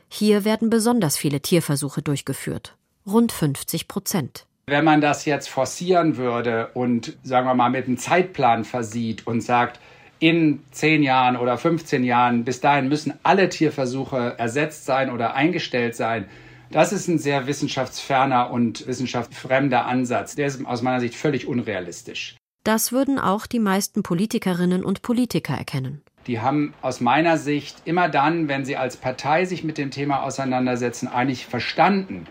Hier 0.08 0.46
werden 0.46 0.70
besonders 0.70 1.18
viele 1.18 1.42
Tierversuche 1.42 2.02
durchgeführt, 2.02 2.78
rund 3.06 3.32
50 3.32 3.88
Prozent. 3.88 4.46
Wenn 4.68 4.86
man 4.86 5.02
das 5.02 5.26
jetzt 5.26 5.50
forcieren 5.50 6.18
würde 6.18 6.70
und, 6.74 7.18
sagen 7.24 7.48
wir 7.48 7.56
mal, 7.56 7.70
mit 7.70 7.88
einem 7.88 7.98
Zeitplan 7.98 8.66
versieht 8.66 9.26
und 9.26 9.42
sagt, 9.42 9.80
in 10.20 10.62
10 10.72 11.04
Jahren 11.04 11.38
oder 11.38 11.58
15 11.58 12.04
Jahren, 12.04 12.44
bis 12.44 12.60
dahin 12.60 12.88
müssen 12.88 13.14
alle 13.24 13.50
Tierversuche 13.50 14.36
ersetzt 14.38 14.86
sein 14.86 15.12
oder 15.12 15.34
eingestellt 15.36 15.96
sein, 15.96 16.26
das 16.72 16.92
ist 16.92 17.08
ein 17.08 17.18
sehr 17.18 17.48
wissenschaftsferner 17.48 18.52
und 18.52 18.86
wissenschaftsfremder 18.88 19.86
Ansatz. 19.86 20.36
Der 20.36 20.48
ist 20.48 20.66
aus 20.66 20.82
meiner 20.82 21.00
Sicht 21.00 21.16
völlig 21.16 21.48
unrealistisch. 21.48 22.36
Das 22.64 22.92
würden 22.92 23.18
auch 23.18 23.48
die 23.48 23.60
meisten 23.60 24.04
Politikerinnen 24.04 24.84
und 24.84 25.02
Politiker 25.02 25.54
erkennen. 25.54 26.02
Die 26.28 26.42
haben 26.42 26.74
aus 26.82 27.00
meiner 27.00 27.38
Sicht 27.38 27.78
immer 27.86 28.10
dann, 28.10 28.50
wenn 28.50 28.66
sie 28.66 28.76
als 28.76 28.98
Partei 28.98 29.46
sich 29.46 29.64
mit 29.64 29.78
dem 29.78 29.92
Thema 29.92 30.24
auseinandersetzen, 30.24 31.08
eigentlich 31.08 31.46
verstanden, 31.46 32.28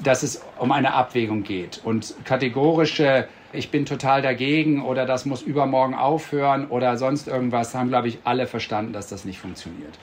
dass 0.00 0.22
es 0.22 0.42
um 0.58 0.70
eine 0.70 0.94
Abwägung 0.94 1.42
geht. 1.42 1.80
Und 1.82 2.14
kategorische, 2.24 3.26
ich 3.52 3.70
bin 3.70 3.84
total 3.84 4.22
dagegen 4.22 4.84
oder 4.84 5.06
das 5.06 5.26
muss 5.26 5.42
übermorgen 5.42 5.94
aufhören 5.94 6.68
oder 6.68 6.96
sonst 6.96 7.26
irgendwas, 7.26 7.74
haben, 7.74 7.88
glaube 7.88 8.06
ich, 8.06 8.18
alle 8.22 8.46
verstanden, 8.46 8.92
dass 8.92 9.08
das 9.08 9.24
nicht 9.24 9.40
funktioniert. 9.40 9.98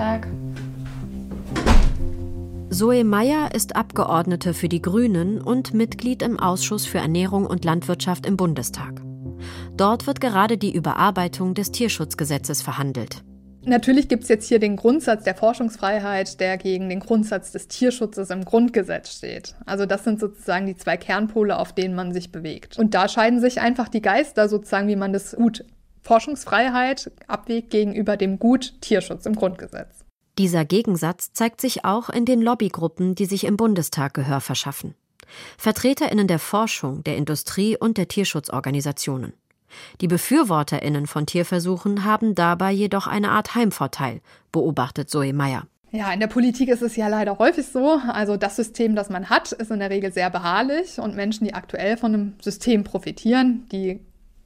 Tag. 0.00 0.26
Zoe 2.70 3.04
Meyer 3.04 3.54
ist 3.54 3.76
Abgeordnete 3.76 4.54
für 4.54 4.70
die 4.70 4.80
Grünen 4.80 5.42
und 5.42 5.74
Mitglied 5.74 6.22
im 6.22 6.40
Ausschuss 6.40 6.86
für 6.86 6.96
Ernährung 6.96 7.44
und 7.44 7.66
Landwirtschaft 7.66 8.24
im 8.24 8.38
Bundestag. 8.38 9.02
Dort 9.76 10.06
wird 10.06 10.22
gerade 10.22 10.56
die 10.56 10.74
Überarbeitung 10.74 11.52
des 11.52 11.70
Tierschutzgesetzes 11.70 12.62
verhandelt. 12.62 13.22
Natürlich 13.66 14.08
gibt 14.08 14.22
es 14.22 14.30
jetzt 14.30 14.48
hier 14.48 14.58
den 14.58 14.76
Grundsatz 14.76 15.24
der 15.24 15.34
Forschungsfreiheit, 15.34 16.40
der 16.40 16.56
gegen 16.56 16.88
den 16.88 17.00
Grundsatz 17.00 17.52
des 17.52 17.68
Tierschutzes 17.68 18.30
im 18.30 18.46
Grundgesetz 18.46 19.14
steht. 19.14 19.54
Also 19.66 19.84
das 19.84 20.04
sind 20.04 20.18
sozusagen 20.18 20.64
die 20.64 20.78
zwei 20.78 20.96
Kernpole, 20.96 21.58
auf 21.58 21.74
denen 21.74 21.94
man 21.94 22.14
sich 22.14 22.32
bewegt. 22.32 22.78
Und 22.78 22.94
da 22.94 23.06
scheiden 23.06 23.38
sich 23.38 23.60
einfach 23.60 23.90
die 23.90 24.00
Geister 24.00 24.48
sozusagen, 24.48 24.88
wie 24.88 24.96
man 24.96 25.12
das 25.12 25.36
Gut 25.36 25.62
Forschungsfreiheit 26.02 27.10
abwägt 27.26 27.70
gegenüber 27.70 28.16
dem 28.16 28.38
Gut 28.38 28.80
Tierschutz 28.80 29.26
im 29.26 29.34
Grundgesetz. 29.34 30.04
Dieser 30.38 30.64
Gegensatz 30.64 31.32
zeigt 31.32 31.60
sich 31.60 31.84
auch 31.84 32.08
in 32.08 32.24
den 32.24 32.40
Lobbygruppen, 32.40 33.14
die 33.14 33.26
sich 33.26 33.44
im 33.44 33.56
Bundestag 33.56 34.14
Gehör 34.14 34.40
verschaffen. 34.40 34.94
Vertreterinnen 35.58 36.26
der 36.26 36.38
Forschung, 36.38 37.04
der 37.04 37.16
Industrie 37.16 37.76
und 37.76 37.98
der 37.98 38.08
Tierschutzorganisationen. 38.08 39.34
Die 40.00 40.08
Befürworterinnen 40.08 41.06
von 41.06 41.26
Tierversuchen 41.26 42.04
haben 42.04 42.34
dabei 42.34 42.72
jedoch 42.72 43.06
eine 43.06 43.30
Art 43.30 43.54
Heimvorteil, 43.54 44.20
beobachtet 44.50 45.10
Zoe 45.10 45.32
Meyer. 45.32 45.66
Ja, 45.92 46.12
in 46.12 46.20
der 46.20 46.28
Politik 46.28 46.68
ist 46.68 46.82
es 46.82 46.94
ja 46.96 47.08
leider 47.08 47.38
häufig 47.38 47.66
so. 47.66 48.00
Also 48.08 48.36
das 48.36 48.56
System, 48.56 48.94
das 48.94 49.10
man 49.10 49.28
hat, 49.28 49.50
ist 49.52 49.70
in 49.70 49.80
der 49.80 49.90
Regel 49.90 50.12
sehr 50.12 50.30
beharrlich 50.30 50.98
und 50.98 51.16
Menschen, 51.16 51.44
die 51.44 51.54
aktuell 51.54 51.96
von 51.96 52.14
einem 52.14 52.34
System 52.40 52.84
profitieren, 52.84 53.66
die 53.72 54.00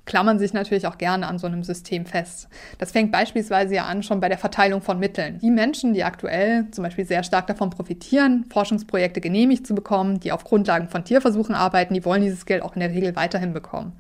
klammern 0.07 0.39
sich 0.39 0.53
natürlich 0.53 0.87
auch 0.87 0.99
gerne 0.99 1.27
an 1.27 1.39
so 1.39 1.47
einem 1.47 1.63
System 1.63 2.07
fest. 2.07 2.49
Das 2.79 2.93
fängt 2.93 3.13
beispielsweise 3.13 3.75
ja 3.75 3.87
an 3.87 4.03
schon 4.03 4.21
bei 4.21 4.29
der 4.29 4.39
Verteilung 4.39 4.83
von 4.83 4.99
Mitteln. 4.99 5.39
Die 5.41 5.51
Menschen, 5.51 5.95
die 5.95 6.05
aktuell 6.05 6.71
zum 6.71 6.85
Beispiel 6.85 7.07
sehr 7.07 7.25
stark 7.25 7.47
davon 7.47 7.71
profitieren, 7.71 8.47
Forschungsprojekte 8.53 9.21
genehmigt 9.21 9.67
zu 9.67 9.75
bekommen, 9.75 10.21
die 10.21 10.33
auf 10.33 10.45
Grundlagen 10.45 10.89
von 10.89 11.05
Tierversuchen 11.05 11.55
arbeiten, 11.55 11.95
die 11.95 12.05
wollen 12.05 12.23
dieses 12.23 12.47
Geld 12.47 12.63
auch 12.63 12.75
in 12.75 12.81
der 12.81 12.91
Regel 12.91 13.17
weiterhin 13.17 13.53
bekommen. 13.53 13.93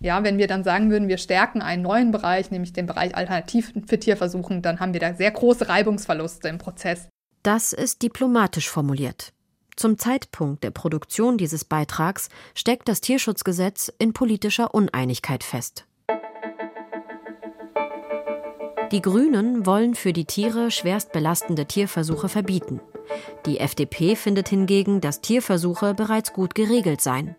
Ja, 0.00 0.22
wenn 0.22 0.38
wir 0.38 0.46
dann 0.46 0.64
sagen 0.64 0.90
würden, 0.90 1.08
wir 1.08 1.18
stärken 1.18 1.62
einen 1.62 1.82
neuen 1.82 2.10
Bereich, 2.10 2.50
nämlich 2.50 2.72
den 2.72 2.86
Bereich 2.86 3.16
Alternativen 3.16 3.86
für 3.86 3.98
Tierversuchen, 3.98 4.60
dann 4.60 4.80
haben 4.80 4.92
wir 4.92 5.00
da 5.00 5.14
sehr 5.14 5.30
große 5.30 5.68
Reibungsverluste 5.68 6.48
im 6.48 6.58
Prozess. 6.58 7.08
Das 7.42 7.74
ist 7.74 8.02
diplomatisch 8.02 8.70
formuliert. 8.70 9.33
Zum 9.76 9.98
Zeitpunkt 9.98 10.62
der 10.62 10.70
Produktion 10.70 11.36
dieses 11.36 11.64
Beitrags 11.64 12.28
steckt 12.54 12.88
das 12.88 13.00
Tierschutzgesetz 13.00 13.92
in 13.98 14.12
politischer 14.12 14.72
Uneinigkeit 14.72 15.42
fest. 15.42 15.86
Die 18.92 19.02
Grünen 19.02 19.66
wollen 19.66 19.96
für 19.96 20.12
die 20.12 20.26
Tiere 20.26 20.70
schwerst 20.70 21.10
belastende 21.10 21.66
Tierversuche 21.66 22.28
verbieten. 22.28 22.80
Die 23.46 23.58
FDP 23.58 24.14
findet 24.14 24.48
hingegen, 24.48 25.00
dass 25.00 25.20
Tierversuche 25.20 25.94
bereits 25.94 26.32
gut 26.32 26.54
geregelt 26.54 27.00
seien. 27.00 27.34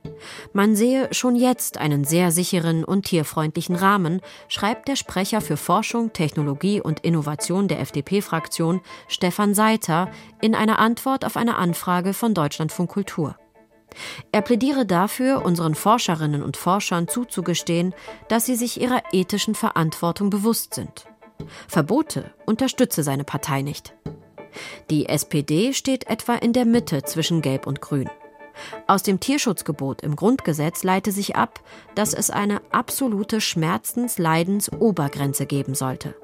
Man 0.54 0.76
sehe 0.76 1.08
schon 1.12 1.36
jetzt 1.36 1.78
einen 1.78 2.04
sehr 2.04 2.32
sicheren 2.32 2.84
und 2.84 3.06
tierfreundlichen 3.06 3.76
Rahmen, 3.76 4.22
schreibt 4.48 4.88
der 4.88 4.96
Sprecher 4.96 5.42
für 5.42 5.58
Forschung, 5.58 6.14
Technologie 6.14 6.82
und 6.82 7.02
Innovation 7.02 7.68
der 7.68 7.80
FDP-Fraktion 7.82 8.82
Stefan 9.08 9.54
Seiter 9.54 10.10
in 10.42 10.56
einer 10.56 10.80
Antwort 10.80 11.26
auf 11.26 11.38
eine 11.38 11.58
Anfrage 11.58 12.14
von 12.14 12.34
Deutschlandfunk 12.34 12.90
Kultur. 12.90 13.36
Er 14.32 14.42
plädiere 14.42 14.86
dafür, 14.86 15.46
unseren 15.46 15.76
Forscherinnen 15.76 16.44
und 16.44 16.58
Forschern 16.58 17.08
zuzugestehen, 17.08 17.94
dass 18.28 18.46
sie 18.46 18.56
sich 18.56 18.82
ihrer 18.82 19.02
ethischen 19.12 19.56
Verantwortung 19.56 20.30
bewusst 20.30 20.74
sind. 20.74 21.06
Verbote 21.68 22.34
unterstütze 22.46 23.04
seine 23.04 23.24
Partei 23.24 23.62
nicht. 23.62 23.94
Die 24.90 25.08
SPD 25.08 25.74
steht 25.74 26.08
etwa 26.08 26.36
in 26.36 26.54
der 26.54 26.66
Mitte 26.66 27.04
zwischen 27.04 27.42
Gelb 27.42 27.68
und 27.68 27.82
Grün. 27.82 28.10
Aus 28.88 29.04
dem 29.04 29.20
Tierschutzgebot 29.20 30.02
im 30.02 30.16
Grundgesetz 30.16 30.84
leite 30.84 31.12
sich 31.12 31.36
ab, 31.36 31.60
dass 31.96 32.14
es 32.14 32.30
eine 32.30 32.62
absolute 32.72 33.42
Schmerzens-Leidens-Obergrenze 33.42 35.46
geben 35.46 35.76
sollte. 35.76 36.16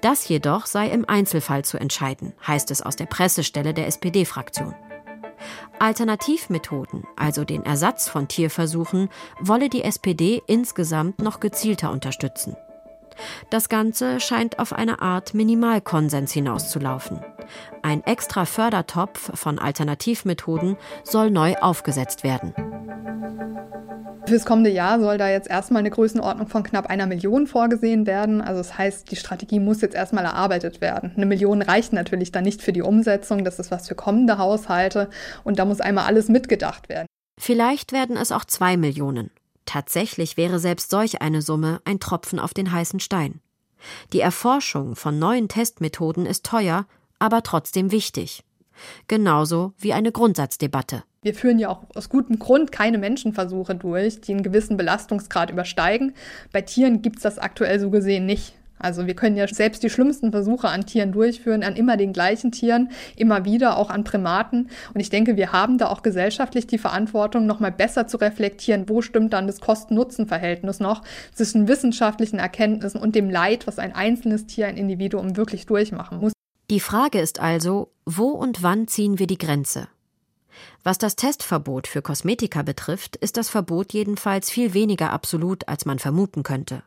Das 0.00 0.28
jedoch 0.28 0.66
sei 0.66 0.88
im 0.88 1.08
Einzelfall 1.08 1.64
zu 1.64 1.78
entscheiden, 1.78 2.34
heißt 2.46 2.70
es 2.70 2.82
aus 2.82 2.96
der 2.96 3.06
Pressestelle 3.06 3.72
der 3.72 3.86
SPD-Fraktion. 3.86 4.74
Alternativmethoden, 5.78 7.04
also 7.16 7.44
den 7.44 7.64
Ersatz 7.64 8.08
von 8.08 8.28
Tierversuchen, 8.28 9.08
wolle 9.40 9.68
die 9.68 9.82
SPD 9.82 10.42
insgesamt 10.46 11.20
noch 11.20 11.40
gezielter 11.40 11.90
unterstützen. 11.90 12.56
Das 13.50 13.68
Ganze 13.68 14.20
scheint 14.20 14.58
auf 14.58 14.72
eine 14.72 15.02
Art 15.02 15.34
Minimalkonsens 15.34 16.32
hinauszulaufen. 16.32 17.20
Ein 17.82 18.04
extra 18.04 18.44
Fördertopf 18.44 19.38
von 19.38 19.58
Alternativmethoden 19.58 20.76
soll 21.04 21.30
neu 21.30 21.54
aufgesetzt 21.56 22.24
werden. 22.24 22.54
Fürs 24.26 24.44
kommende 24.44 24.70
Jahr 24.70 25.00
soll 25.00 25.18
da 25.18 25.28
jetzt 25.28 25.50
erstmal 25.50 25.80
eine 25.80 25.90
Größenordnung 25.90 26.46
von 26.46 26.62
knapp 26.62 26.86
einer 26.86 27.06
Million 27.06 27.46
vorgesehen 27.46 28.06
werden. 28.06 28.40
Also 28.40 28.60
das 28.60 28.78
heißt, 28.78 29.10
die 29.10 29.16
Strategie 29.16 29.58
muss 29.58 29.80
jetzt 29.80 29.96
erstmal 29.96 30.24
erarbeitet 30.24 30.80
werden. 30.80 31.12
Eine 31.16 31.26
Million 31.26 31.60
reicht 31.60 31.92
natürlich 31.92 32.30
dann 32.30 32.44
nicht 32.44 32.62
für 32.62 32.72
die 32.72 32.82
Umsetzung. 32.82 33.44
Das 33.44 33.58
ist 33.58 33.70
was 33.70 33.88
für 33.88 33.94
kommende 33.96 34.38
Haushalte. 34.38 35.10
Und 35.42 35.58
da 35.58 35.64
muss 35.64 35.80
einmal 35.80 36.06
alles 36.06 36.28
mitgedacht 36.28 36.88
werden. 36.88 37.06
Vielleicht 37.40 37.92
werden 37.92 38.16
es 38.16 38.30
auch 38.30 38.44
zwei 38.44 38.76
Millionen. 38.76 39.30
Tatsächlich 39.66 40.36
wäre 40.36 40.58
selbst 40.58 40.90
solch 40.90 41.22
eine 41.22 41.42
Summe 41.42 41.80
ein 41.84 42.00
Tropfen 42.00 42.38
auf 42.38 42.54
den 42.54 42.72
heißen 42.72 43.00
Stein. 43.00 43.40
Die 44.12 44.20
Erforschung 44.20 44.96
von 44.96 45.18
neuen 45.18 45.48
Testmethoden 45.48 46.26
ist 46.26 46.44
teuer, 46.46 46.86
aber 47.18 47.42
trotzdem 47.42 47.90
wichtig. 47.90 48.44
Genauso 49.08 49.74
wie 49.78 49.92
eine 49.92 50.12
Grundsatzdebatte. 50.12 51.04
Wir 51.22 51.34
führen 51.34 51.58
ja 51.58 51.68
auch 51.68 51.84
aus 51.94 52.08
gutem 52.08 52.38
Grund 52.38 52.72
keine 52.72 52.98
Menschenversuche 52.98 53.76
durch, 53.76 54.20
die 54.20 54.32
einen 54.32 54.42
gewissen 54.42 54.76
Belastungsgrad 54.76 55.50
übersteigen. 55.50 56.14
Bei 56.52 56.62
Tieren 56.62 57.00
gibt 57.02 57.18
es 57.18 57.22
das 57.22 57.38
aktuell 57.38 57.78
so 57.78 57.90
gesehen 57.90 58.26
nicht. 58.26 58.54
Also 58.82 59.06
wir 59.06 59.14
können 59.14 59.36
ja 59.36 59.46
selbst 59.48 59.82
die 59.82 59.90
schlimmsten 59.90 60.32
Versuche 60.32 60.68
an 60.68 60.84
Tieren 60.84 61.12
durchführen, 61.12 61.62
an 61.62 61.76
immer 61.76 61.96
den 61.96 62.12
gleichen 62.12 62.52
Tieren, 62.52 62.90
immer 63.16 63.44
wieder, 63.44 63.76
auch 63.76 63.90
an 63.90 64.04
Primaten. 64.04 64.68
Und 64.92 65.00
ich 65.00 65.10
denke, 65.10 65.36
wir 65.36 65.52
haben 65.52 65.78
da 65.78 65.88
auch 65.88 66.02
gesellschaftlich 66.02 66.66
die 66.66 66.78
Verantwortung, 66.78 67.46
nochmal 67.46 67.72
besser 67.72 68.06
zu 68.06 68.16
reflektieren, 68.16 68.88
wo 68.88 69.02
stimmt 69.02 69.32
dann 69.32 69.46
das 69.46 69.60
Kosten-Nutzen-Verhältnis 69.60 70.80
noch 70.80 71.02
zwischen 71.34 71.68
wissenschaftlichen 71.68 72.38
Erkenntnissen 72.38 73.00
und 73.00 73.14
dem 73.14 73.30
Leid, 73.30 73.66
was 73.66 73.78
ein 73.78 73.94
einzelnes 73.94 74.46
Tier, 74.46 74.66
ein 74.66 74.76
Individuum 74.76 75.36
wirklich 75.36 75.66
durchmachen 75.66 76.18
muss. 76.18 76.32
Die 76.70 76.80
Frage 76.80 77.20
ist 77.20 77.40
also, 77.40 77.90
wo 78.06 78.28
und 78.28 78.62
wann 78.62 78.88
ziehen 78.88 79.18
wir 79.18 79.26
die 79.26 79.38
Grenze? 79.38 79.88
Was 80.82 80.98
das 80.98 81.16
Testverbot 81.16 81.86
für 81.86 82.02
Kosmetika 82.02 82.62
betrifft, 82.62 83.16
ist 83.16 83.36
das 83.36 83.48
Verbot 83.48 83.92
jedenfalls 83.92 84.50
viel 84.50 84.74
weniger 84.74 85.12
absolut, 85.12 85.68
als 85.68 85.84
man 85.84 85.98
vermuten 85.98 86.42
könnte. 86.42 86.82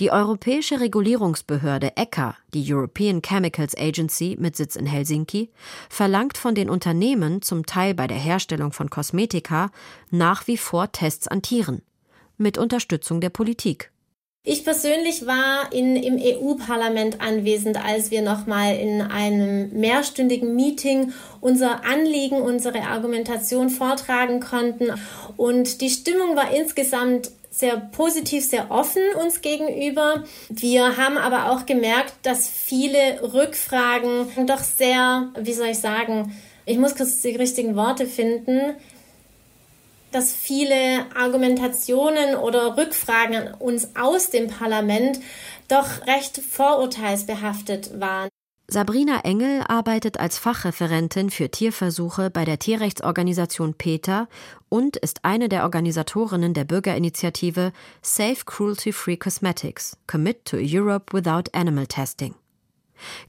Die 0.00 0.10
europäische 0.10 0.80
Regulierungsbehörde 0.80 1.92
ECHA, 1.96 2.36
die 2.54 2.64
European 2.72 3.22
Chemicals 3.22 3.76
Agency 3.76 4.36
mit 4.38 4.56
Sitz 4.56 4.76
in 4.76 4.86
Helsinki, 4.86 5.50
verlangt 5.88 6.38
von 6.38 6.54
den 6.54 6.70
Unternehmen, 6.70 7.42
zum 7.42 7.66
Teil 7.66 7.94
bei 7.94 8.06
der 8.06 8.18
Herstellung 8.18 8.72
von 8.72 8.90
Kosmetika, 8.90 9.70
nach 10.10 10.46
wie 10.46 10.56
vor 10.56 10.92
Tests 10.92 11.28
an 11.28 11.42
Tieren, 11.42 11.82
mit 12.36 12.58
Unterstützung 12.58 13.20
der 13.20 13.30
Politik. 13.30 13.92
Ich 14.44 14.64
persönlich 14.64 15.24
war 15.24 15.72
in, 15.72 15.94
im 15.94 16.18
EU-Parlament 16.20 17.20
anwesend, 17.20 17.76
als 17.76 18.10
wir 18.10 18.22
nochmal 18.22 18.74
in 18.74 19.00
einem 19.00 19.70
mehrstündigen 19.72 20.56
Meeting 20.56 21.12
unser 21.40 21.84
Anliegen, 21.84 22.42
unsere 22.42 22.80
Argumentation 22.80 23.70
vortragen 23.70 24.40
konnten. 24.40 24.88
Und 25.36 25.80
die 25.80 25.90
Stimmung 25.90 26.34
war 26.34 26.52
insgesamt 26.52 27.30
sehr 27.52 27.76
positiv, 27.76 28.44
sehr 28.44 28.70
offen 28.70 29.02
uns 29.20 29.42
gegenüber. 29.42 30.24
Wir 30.48 30.96
haben 30.96 31.18
aber 31.18 31.50
auch 31.50 31.66
gemerkt, 31.66 32.14
dass 32.22 32.48
viele 32.48 33.34
Rückfragen 33.34 34.46
doch 34.46 34.60
sehr, 34.60 35.28
wie 35.38 35.52
soll 35.52 35.68
ich 35.68 35.78
sagen, 35.78 36.34
ich 36.64 36.78
muss 36.78 36.96
kurz 36.96 37.20
die 37.20 37.36
richtigen 37.36 37.76
Worte 37.76 38.06
finden, 38.06 38.74
dass 40.12 40.32
viele 40.32 41.06
Argumentationen 41.14 42.36
oder 42.36 42.76
Rückfragen 42.76 43.36
an 43.36 43.54
uns 43.54 43.90
aus 43.96 44.30
dem 44.30 44.48
Parlament 44.48 45.20
doch 45.68 46.06
recht 46.06 46.38
vorurteilsbehaftet 46.38 48.00
waren. 48.00 48.28
Sabrina 48.72 49.20
Engel 49.24 49.62
arbeitet 49.68 50.18
als 50.18 50.38
Fachreferentin 50.38 51.28
für 51.28 51.50
Tierversuche 51.50 52.30
bei 52.30 52.46
der 52.46 52.58
Tierrechtsorganisation 52.58 53.74
PETA 53.74 54.28
und 54.70 54.96
ist 54.96 55.26
eine 55.26 55.50
der 55.50 55.64
Organisatorinnen 55.64 56.54
der 56.54 56.64
Bürgerinitiative 56.64 57.72
Safe 58.00 58.38
Cruelty 58.46 58.94
Free 58.94 59.18
Cosmetics 59.18 59.98
Commit 60.06 60.46
to 60.46 60.56
a 60.56 60.62
Europe 60.62 61.14
Without 61.14 61.50
Animal 61.52 61.86
Testing. 61.86 62.34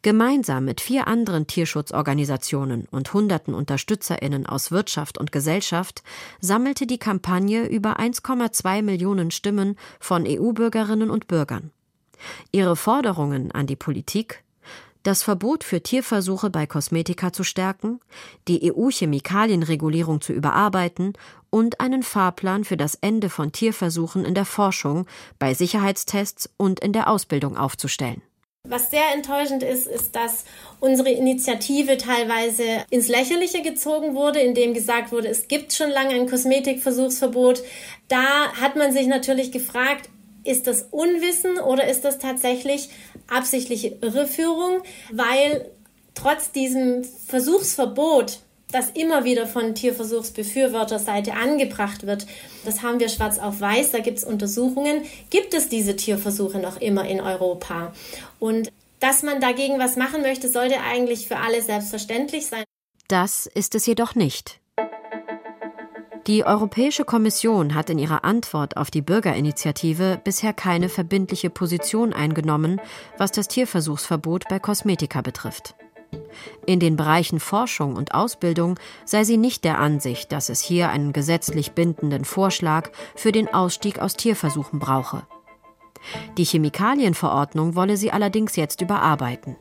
Gemeinsam 0.02 0.64
mit 0.64 0.80
vier 0.80 1.08
anderen 1.08 1.46
Tierschutzorganisationen 1.46 2.88
und 2.90 3.14
hunderten 3.14 3.54
Unterstützerinnen 3.54 4.46
aus 4.46 4.72
Wirtschaft 4.72 5.18
und 5.18 5.34
Gesellschaft 5.34 6.04
sammelte 6.40 6.88
die 6.88 7.00
Kampagne 7.00 7.68
über 7.68 8.00
1,2 8.00 8.82
Millionen 8.82 9.30
Stimmen 9.30 9.76
von 10.00 10.24
EU-Bürgerinnen 10.26 11.10
und 11.10 11.28
Bürgern. 11.28 11.72
Ihre 12.54 12.78
Forderungen 12.78 13.52
an 13.52 13.68
die 13.68 13.76
Politik 13.76 14.42
das 15.04 15.22
Verbot 15.24 15.64
für 15.64 15.82
Tierversuche 15.82 16.50
bei 16.50 16.66
Kosmetika 16.66 17.32
zu 17.32 17.44
stärken, 17.44 18.00
die 18.48 18.74
EU-Chemikalienregulierung 18.74 20.22
zu 20.22 20.34
überarbeiten 20.34 21.14
und 21.50 21.80
einen 21.80 22.04
Fahrplan 22.04 22.64
für 22.64 22.78
das 22.78 22.96
Ende 22.96 23.30
von 23.30 23.52
Tierversuchen 23.52 24.26
in 24.26 24.34
der 24.34 24.46
Forschung, 24.46 25.06
bei 25.38 25.54
Sicherheitstests 25.54 26.50
und 26.58 26.80
in 26.80 26.94
der 26.94 27.10
Ausbildung 27.10 27.58
aufzustellen. 27.58 28.22
Was 28.66 28.92
sehr 28.92 29.14
enttäuschend 29.14 29.62
ist, 29.62 29.88
ist, 29.88 30.16
dass 30.16 30.46
unsere 30.80 31.12
Initiative 31.12 31.98
teilweise 31.98 32.64
ins 32.90 33.10
Lächerliche 33.10 33.62
gezogen 33.62 34.16
wurde, 34.16 34.40
indem 34.40 34.74
gesagt 34.74 35.12
wurde, 35.12 35.28
es 35.28 35.50
gibt 35.50 35.74
schon 35.74 35.90
lange 35.90 36.12
ein 36.12 36.30
Kosmetikversuchsverbot. 36.30 37.62
Da 38.08 38.54
hat 38.54 38.78
man 38.78 38.94
sich 38.94 39.08
natürlich 39.08 39.52
gefragt, 39.52 40.10
ist 40.44 40.68
das 40.68 40.88
Unwissen 40.92 41.60
oder 41.60 41.88
ist 41.88 42.06
das 42.06 42.20
tatsächlich 42.20 42.90
absichtliche 43.28 43.98
Irreführung? 44.02 44.82
Weil 45.12 45.70
trotz 46.16 46.52
diesem 46.52 47.04
Versuchsverbot 47.04 48.40
das 48.74 48.90
immer 48.92 49.24
wieder 49.24 49.46
von 49.46 49.76
Tierversuchsbefürworterseite 49.76 51.34
angebracht 51.34 52.08
wird. 52.08 52.26
Das 52.66 52.82
haben 52.82 53.00
wir 53.00 53.08
schwarz 53.08 53.38
auf 53.38 53.62
weiß, 53.62 53.92
da 53.92 54.00
gibt 54.00 54.18
es 54.18 54.24
Untersuchungen. 54.24 55.04
Gibt 55.30 55.54
es 55.54 55.70
diese 55.70 55.96
Tierversuche 55.96 56.60
noch 56.60 56.82
immer 56.82 57.08
in 57.08 57.22
Europa? 57.22 57.94
Und 58.40 58.72
dass 59.00 59.22
man 59.22 59.40
dagegen 59.40 59.80
was 59.80 59.96
machen 59.96 60.22
möchte, 60.22 60.50
sollte 60.50 60.80
eigentlich 60.82 61.28
für 61.28 61.38
alle 61.38 61.62
selbstverständlich 61.62 62.48
sein. 62.48 62.64
Das 63.08 63.46
ist 63.46 63.76
es 63.76 63.86
jedoch 63.86 64.16
nicht. 64.16 64.60
Die 66.28 66.46
Europäische 66.46 67.04
Kommission 67.04 67.76
hat 67.76 67.90
in 67.90 68.00
ihrer 68.00 68.24
Antwort 68.24 68.78
auf 68.78 68.90
die 68.90 69.02
Bürgerinitiative 69.02 70.22
bisher 70.24 70.54
keine 70.54 70.88
verbindliche 70.88 71.50
Position 71.50 72.14
eingenommen, 72.14 72.80
was 73.18 73.32
das 73.32 73.50
Tierversuchsverbot 73.50 74.46
bei 74.48 74.58
Kosmetika 74.58 75.22
betrifft. 75.22 75.76
In 76.66 76.80
den 76.80 76.96
Bereichen 76.96 77.42
Forschung 77.42 77.98
und 77.98 78.14
Ausbildung 78.14 78.80
sei 79.04 79.26
sie 79.26 79.36
nicht 79.36 79.66
der 79.66 79.80
Ansicht, 79.80 80.32
dass 80.32 80.48
es 80.48 80.62
hier 80.62 80.90
einen 80.92 81.12
gesetzlich 81.12 81.74
bindenden 81.74 82.24
Vorschlag 82.24 82.92
für 83.16 83.34
den 83.34 83.54
Ausstieg 83.54 84.00
aus 84.00 84.16
Tierversuchen 84.16 84.80
brauche. 84.80 85.24
Die 86.38 86.46
Chemikalienverordnung 86.46 87.76
wolle 87.76 87.98
sie 87.98 88.12
allerdings 88.12 88.56
jetzt 88.56 88.80
überarbeiten. 88.80 89.58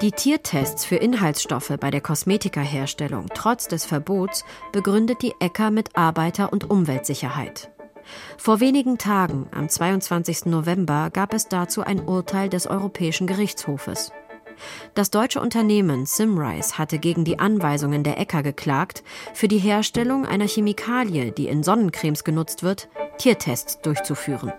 Die 0.00 0.12
Tiertests 0.12 0.84
für 0.84 0.94
Inhaltsstoffe 0.94 1.72
bei 1.80 1.90
der 1.90 2.00
Kosmetikaherstellung 2.00 3.26
trotz 3.34 3.66
des 3.66 3.84
Verbots 3.84 4.44
begründet 4.70 5.22
die 5.22 5.34
ECHA 5.40 5.72
mit 5.72 5.96
Arbeiter- 5.96 6.52
und 6.52 6.70
Umweltsicherheit. 6.70 7.72
Vor 8.36 8.60
wenigen 8.60 8.98
Tagen, 8.98 9.48
am 9.50 9.68
22. 9.68 10.46
November, 10.46 11.10
gab 11.12 11.34
es 11.34 11.48
dazu 11.48 11.82
ein 11.82 12.00
Urteil 12.00 12.48
des 12.48 12.68
Europäischen 12.68 13.26
Gerichtshofes. 13.26 14.12
Das 14.94 15.10
deutsche 15.10 15.40
Unternehmen 15.40 16.06
Simrise 16.06 16.78
hatte 16.78 17.00
gegen 17.00 17.24
die 17.24 17.40
Anweisungen 17.40 18.04
der 18.04 18.20
ECHA 18.20 18.42
geklagt, 18.42 19.02
für 19.34 19.48
die 19.48 19.58
Herstellung 19.58 20.26
einer 20.26 20.46
Chemikalie, 20.46 21.32
die 21.32 21.48
in 21.48 21.64
Sonnencremes 21.64 22.22
genutzt 22.22 22.62
wird, 22.62 22.88
Tiertests 23.18 23.80
durchzuführen. 23.80 24.52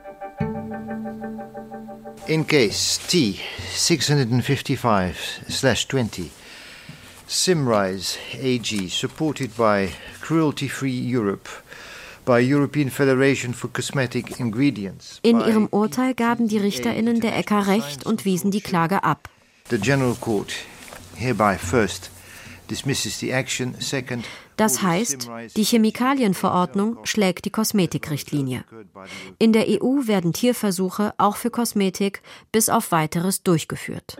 In 2.27 2.45
case 2.45 2.99
T 3.07 3.39
655/20 3.75 6.29
Simrise 7.27 8.17
AG, 8.41 8.89
supported 8.89 9.55
by 9.55 9.89
Cruelty-Free 10.21 10.91
Europe 10.91 11.49
by 12.25 12.39
European 12.39 12.89
Federation 12.91 13.53
for 13.53 13.69
Cosmetic 13.69 14.39
Ingredients. 14.39 15.19
In 15.23 15.39
ihrem 15.39 15.67
Urteil 15.71 16.13
gaben 16.13 16.47
die 16.47 16.59
Richterinnen 16.59 17.21
der 17.21 17.35
ECHA 17.35 17.61
Recht 17.61 18.05
und 18.05 18.25
wiesen 18.25 18.51
die 18.51 18.61
Klage 18.61 19.03
ab. 19.03 19.27
The 19.69 19.79
General 19.79 20.13
Court 20.15 20.53
hereby 21.15 21.57
first 21.57 22.11
dismisses 22.69 23.19
the 23.19 23.33
action, 23.33 23.73
second 23.79 24.25
das 24.59 24.81
heißt, 24.81 25.29
die 25.55 25.63
Chemikalienverordnung 25.63 26.97
schlägt 27.05 27.45
die 27.45 27.49
Kosmetikrichtlinie. 27.49 28.65
In 29.37 29.53
der 29.53 29.67
EU 29.69 30.05
werden 30.05 30.33
Tierversuche 30.33 31.13
auch 31.17 31.37
für 31.37 31.49
Kosmetik 31.49 32.21
bis 32.51 32.67
auf 32.67 32.91
weiteres 32.91 33.41
durchgeführt. 33.43 34.17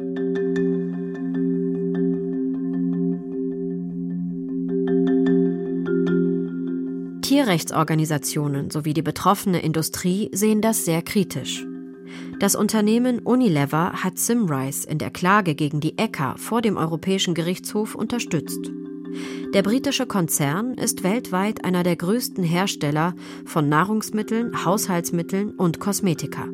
Tierrechtsorganisationen 7.22 8.72
sowie 8.72 8.94
die 8.94 9.02
betroffene 9.02 9.60
Industrie 9.62 10.30
sehen 10.32 10.62
das 10.62 10.86
sehr 10.86 11.02
kritisch. 11.02 11.66
Das 12.40 12.56
Unternehmen 12.56 13.20
Unilever 13.20 13.92
hat 14.04 14.18
Simrise 14.18 14.88
in 14.88 15.00
der 15.00 15.12
Klage 15.12 15.54
gegen 15.54 15.82
die 15.82 15.98
ECHA 15.98 16.38
vor 16.38 16.62
dem 16.62 16.78
Europäischen 16.78 17.34
Gerichtshof 17.34 17.94
unterstützt. 17.94 18.72
Der 19.54 19.64
britische 19.64 20.06
Konzern 20.06 20.76
ist 20.76 21.04
weltweit 21.04 21.64
einer 21.66 21.84
der 21.84 21.96
größten 21.96 22.44
Hersteller 22.44 23.16
von 23.46 23.68
Nahrungsmitteln, 23.68 24.66
Haushaltsmitteln 24.66 25.52
und 25.52 25.80
Kosmetika. 25.80 26.48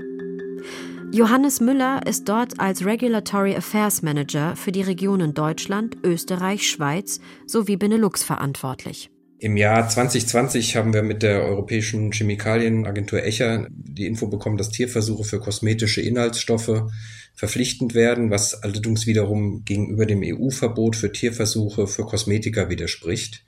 Johannes 1.11 1.61
Müller 1.61 2.05
ist 2.05 2.27
dort 2.27 2.59
als 2.59 2.85
Regulatory 2.85 3.55
Affairs 3.55 4.01
Manager 4.01 4.55
für 4.55 4.71
die 4.71 4.81
Regionen 4.81 5.33
Deutschland, 5.33 5.97
Österreich, 6.03 6.69
Schweiz 6.69 7.21
sowie 7.45 7.77
Benelux 7.77 8.23
verantwortlich. 8.23 9.09
Im 9.37 9.57
Jahr 9.57 9.87
2020 9.87 10.77
haben 10.77 10.93
wir 10.93 11.03
mit 11.03 11.21
der 11.21 11.43
Europäischen 11.43 12.11
Chemikalienagentur 12.13 13.21
ECHA 13.21 13.67
die 13.69 14.05
Info 14.05 14.27
bekommen, 14.27 14.57
dass 14.57 14.69
Tierversuche 14.69 15.25
für 15.25 15.39
kosmetische 15.39 16.01
Inhaltsstoffe 16.01 16.83
verpflichtend 17.35 17.93
werden, 17.93 18.31
was 18.31 18.63
allerdings 18.63 19.07
wiederum 19.07 19.65
gegenüber 19.65 20.05
dem 20.05 20.21
EU-Verbot 20.23 20.95
für 20.95 21.11
Tierversuche 21.11 21.85
für 21.85 22.05
Kosmetika 22.05 22.69
widerspricht. 22.69 23.43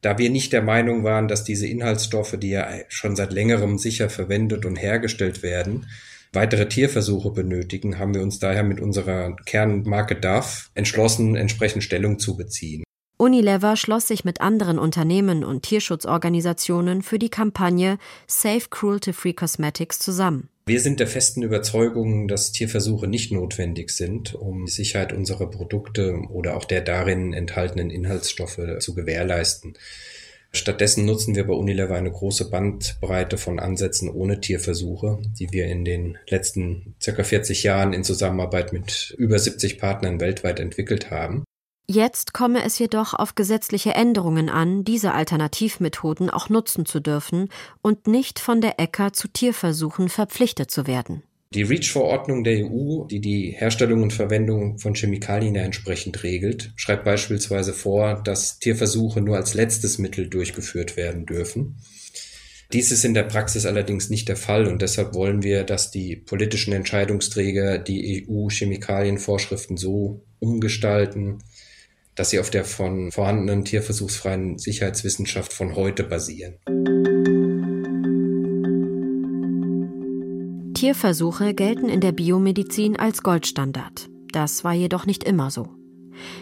Da 0.00 0.18
wir 0.18 0.30
nicht 0.30 0.52
der 0.52 0.62
Meinung 0.62 1.04
waren, 1.04 1.28
dass 1.28 1.44
diese 1.44 1.68
Inhaltsstoffe, 1.68 2.36
die 2.38 2.50
ja 2.50 2.68
schon 2.88 3.14
seit 3.14 3.32
längerem 3.32 3.78
sicher 3.78 4.10
verwendet 4.10 4.66
und 4.66 4.76
hergestellt 4.76 5.42
werden, 5.42 5.86
weitere 6.32 6.68
Tierversuche 6.68 7.30
benötigen, 7.30 7.98
haben 7.98 8.14
wir 8.14 8.22
uns 8.22 8.40
daher 8.40 8.64
mit 8.64 8.80
unserer 8.80 9.36
Kernmarke 9.46 10.16
DAF 10.16 10.70
entschlossen, 10.74 11.36
entsprechend 11.36 11.84
Stellung 11.84 12.18
zu 12.18 12.36
beziehen. 12.36 12.83
Unilever 13.16 13.76
schloss 13.76 14.08
sich 14.08 14.24
mit 14.24 14.40
anderen 14.40 14.78
Unternehmen 14.78 15.44
und 15.44 15.62
Tierschutzorganisationen 15.62 17.02
für 17.02 17.20
die 17.20 17.28
Kampagne 17.28 17.98
Safe 18.26 18.68
Cruelty 18.68 19.12
Free 19.12 19.32
Cosmetics 19.32 20.00
zusammen. 20.00 20.48
Wir 20.66 20.80
sind 20.80 20.98
der 20.98 21.06
festen 21.06 21.42
Überzeugung, 21.42 22.26
dass 22.26 22.50
Tierversuche 22.50 23.06
nicht 23.06 23.30
notwendig 23.30 23.90
sind, 23.90 24.34
um 24.34 24.64
die 24.64 24.72
Sicherheit 24.72 25.12
unserer 25.12 25.48
Produkte 25.48 26.18
oder 26.30 26.56
auch 26.56 26.64
der 26.64 26.80
darin 26.80 27.32
enthaltenen 27.32 27.90
Inhaltsstoffe 27.90 28.60
zu 28.80 28.94
gewährleisten. 28.94 29.74
Stattdessen 30.50 31.04
nutzen 31.04 31.34
wir 31.34 31.46
bei 31.46 31.52
Unilever 31.52 31.96
eine 31.96 32.10
große 32.10 32.48
Bandbreite 32.48 33.38
von 33.38 33.58
Ansätzen 33.58 34.08
ohne 34.08 34.40
Tierversuche, 34.40 35.18
die 35.38 35.52
wir 35.52 35.66
in 35.66 35.84
den 35.84 36.16
letzten 36.28 36.94
circa 37.02 37.24
40 37.24 37.62
Jahren 37.62 37.92
in 37.92 38.04
Zusammenarbeit 38.04 38.72
mit 38.72 39.14
über 39.18 39.38
70 39.38 39.78
Partnern 39.78 40.20
weltweit 40.20 40.60
entwickelt 40.60 41.10
haben. 41.10 41.44
Jetzt 41.86 42.32
komme 42.32 42.64
es 42.64 42.78
jedoch 42.78 43.12
auf 43.12 43.34
gesetzliche 43.34 43.90
Änderungen 43.90 44.48
an, 44.48 44.84
diese 44.84 45.12
Alternativmethoden 45.12 46.30
auch 46.30 46.48
nutzen 46.48 46.86
zu 46.86 46.98
dürfen 46.98 47.50
und 47.82 48.06
nicht 48.06 48.38
von 48.38 48.62
der 48.62 48.78
ECHA 48.78 49.12
zu 49.12 49.28
Tierversuchen 49.28 50.08
verpflichtet 50.08 50.70
zu 50.70 50.86
werden. 50.86 51.22
Die 51.52 51.62
REACH-Verordnung 51.62 52.42
der 52.42 52.64
EU, 52.64 53.04
die 53.04 53.20
die 53.20 53.50
Herstellung 53.50 54.02
und 54.02 54.14
Verwendung 54.14 54.78
von 54.78 54.94
Chemikalien 54.94 55.54
entsprechend 55.56 56.22
regelt, 56.24 56.72
schreibt 56.74 57.04
beispielsweise 57.04 57.74
vor, 57.74 58.22
dass 58.24 58.58
Tierversuche 58.58 59.20
nur 59.20 59.36
als 59.36 59.52
letztes 59.54 59.98
Mittel 59.98 60.28
durchgeführt 60.28 60.96
werden 60.96 61.26
dürfen. 61.26 61.76
Dies 62.72 62.90
ist 62.90 63.04
in 63.04 63.14
der 63.14 63.22
Praxis 63.22 63.66
allerdings 63.66 64.10
nicht 64.10 64.28
der 64.28 64.36
Fall 64.36 64.66
und 64.66 64.82
deshalb 64.82 65.14
wollen 65.14 65.44
wir, 65.44 65.62
dass 65.62 65.92
die 65.92 66.16
politischen 66.16 66.72
Entscheidungsträger 66.72 67.78
die 67.78 68.26
EU-Chemikalienvorschriften 68.28 69.76
so 69.76 70.24
umgestalten, 70.40 71.38
dass 72.14 72.30
sie 72.30 72.40
auf 72.40 72.50
der 72.50 72.64
von 72.64 73.10
vorhandenen 73.12 73.64
tierversuchsfreien 73.64 74.58
Sicherheitswissenschaft 74.58 75.52
von 75.52 75.74
heute 75.74 76.04
basieren. 76.04 76.54
Tierversuche 80.74 81.54
gelten 81.54 81.88
in 81.88 82.00
der 82.00 82.12
Biomedizin 82.12 82.98
als 82.98 83.22
Goldstandard. 83.22 84.08
Das 84.32 84.64
war 84.64 84.74
jedoch 84.74 85.06
nicht 85.06 85.24
immer 85.24 85.50
so. 85.50 85.68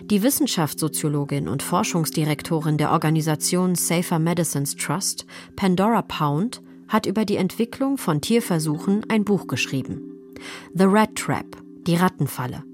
Die 0.05 0.23
Wissenschaftssoziologin 0.23 1.49
und 1.49 1.63
Forschungsdirektorin 1.63 2.77
der 2.77 2.91
Organisation 2.93 3.75
Safer 3.75 4.19
Medicines 4.19 4.77
Trust, 4.77 5.27
Pandora 5.57 6.03
Pound, 6.03 6.63
hat 6.89 7.07
über 7.07 7.25
die 7.25 7.37
Entwicklung 7.37 7.99
von 7.99 8.21
Tierversuchen 8.21 9.05
ein 9.09 9.25
Buch 9.25 9.47
geschrieben. 9.47 10.03
The 10.75 10.85
Rat 10.85 11.15
Trap, 11.15 11.47
die 11.87 11.97
Rattenfalle. 11.97 12.65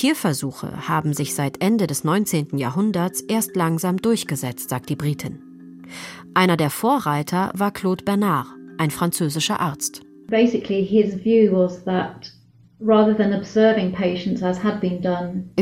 Tierversuche 0.00 0.88
haben 0.88 1.12
sich 1.12 1.34
seit 1.34 1.60
Ende 1.60 1.86
des 1.86 2.04
19. 2.04 2.56
Jahrhunderts 2.56 3.20
erst 3.20 3.54
langsam 3.54 3.98
durchgesetzt, 3.98 4.70
sagt 4.70 4.88
die 4.88 4.96
Britin. 4.96 5.42
Einer 6.32 6.56
der 6.56 6.70
Vorreiter 6.70 7.52
war 7.54 7.70
Claude 7.70 8.02
Bernard, 8.02 8.46
ein 8.78 8.90
französischer 8.90 9.60
Arzt. 9.60 10.00
Basically 10.28 10.86
his 10.86 11.22
view 11.22 11.52
was 11.52 11.84
that 11.84 12.32
im 12.78 12.86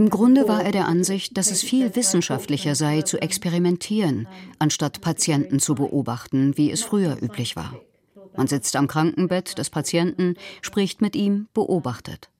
Grunde 0.08 0.46
war 0.46 0.62
er 0.62 0.70
der 0.70 0.86
Ansicht, 0.86 1.36
dass 1.36 1.50
es 1.50 1.64
viel 1.64 1.96
wissenschaftlicher 1.96 2.76
sei, 2.76 3.02
zu 3.02 3.20
experimentieren, 3.20 4.28
anstatt 4.60 5.00
Patienten 5.00 5.58
zu 5.58 5.74
beobachten, 5.74 6.56
wie 6.56 6.70
es 6.70 6.84
früher 6.84 7.16
üblich 7.20 7.56
war. 7.56 7.74
Man 8.36 8.46
sitzt 8.46 8.76
am 8.76 8.86
Krankenbett 8.86 9.58
des 9.58 9.68
Patienten, 9.68 10.36
spricht 10.62 11.02
mit 11.02 11.16
ihm, 11.16 11.48
beobachtet. 11.54 12.30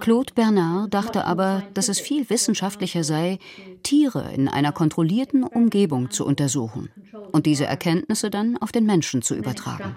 Claude 0.00 0.32
Bernard 0.34 0.92
dachte 0.92 1.24
aber, 1.24 1.62
dass 1.74 1.88
es 1.88 2.00
viel 2.00 2.28
wissenschaftlicher 2.28 3.04
sei, 3.04 3.38
Tiere 3.82 4.32
in 4.34 4.48
einer 4.48 4.72
kontrollierten 4.72 5.44
Umgebung 5.44 6.10
zu 6.10 6.26
untersuchen 6.26 6.90
und 7.32 7.46
diese 7.46 7.66
Erkenntnisse 7.66 8.30
dann 8.30 8.56
auf 8.58 8.72
den 8.72 8.86
Menschen 8.86 9.22
zu 9.22 9.34
übertragen. 9.34 9.96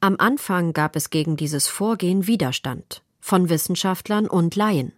Am 0.00 0.16
Anfang 0.18 0.72
gab 0.72 0.96
es 0.96 1.10
gegen 1.10 1.36
dieses 1.36 1.68
Vorgehen 1.68 2.26
Widerstand 2.26 3.02
von 3.20 3.50
Wissenschaftlern 3.50 4.26
und 4.26 4.56
Laien, 4.56 4.92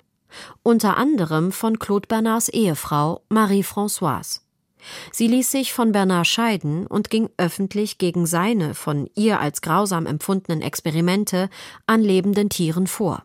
unter 0.62 0.96
anderem 0.96 1.50
von 1.50 1.78
Claude 1.78 2.06
Bernards 2.06 2.48
Ehefrau 2.48 3.22
Marie-Françoise. 3.28 4.41
Sie 5.10 5.26
ließ 5.26 5.50
sich 5.50 5.72
von 5.72 5.92
Bernard 5.92 6.26
scheiden 6.26 6.86
und 6.86 7.10
ging 7.10 7.28
öffentlich 7.36 7.98
gegen 7.98 8.26
seine 8.26 8.74
von 8.74 9.08
ihr 9.14 9.40
als 9.40 9.62
grausam 9.62 10.06
empfundenen 10.06 10.62
Experimente 10.62 11.48
an 11.86 12.02
lebenden 12.02 12.48
Tieren 12.48 12.86
vor. 12.86 13.24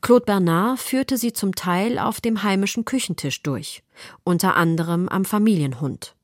Claude 0.00 0.24
Bernard 0.24 0.78
führte 0.78 1.16
sie 1.16 1.32
zum 1.32 1.54
Teil 1.54 1.98
auf 1.98 2.20
dem 2.20 2.42
heimischen 2.42 2.84
Küchentisch 2.84 3.42
durch, 3.42 3.82
unter 4.22 4.56
anderem 4.56 5.08
am 5.08 5.24
Familienhund. 5.24 6.14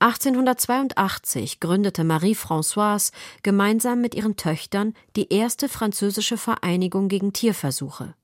1882 0.00 1.60
gründete 1.60 2.02
Marie-Françoise 2.04 3.12
gemeinsam 3.42 4.00
mit 4.00 4.14
ihren 4.14 4.36
Töchtern 4.36 4.94
die 5.14 5.32
erste 5.32 5.68
französische 5.68 6.36
Vereinigung 6.36 7.08
gegen 7.08 7.32
Tierversuche, 7.32 8.14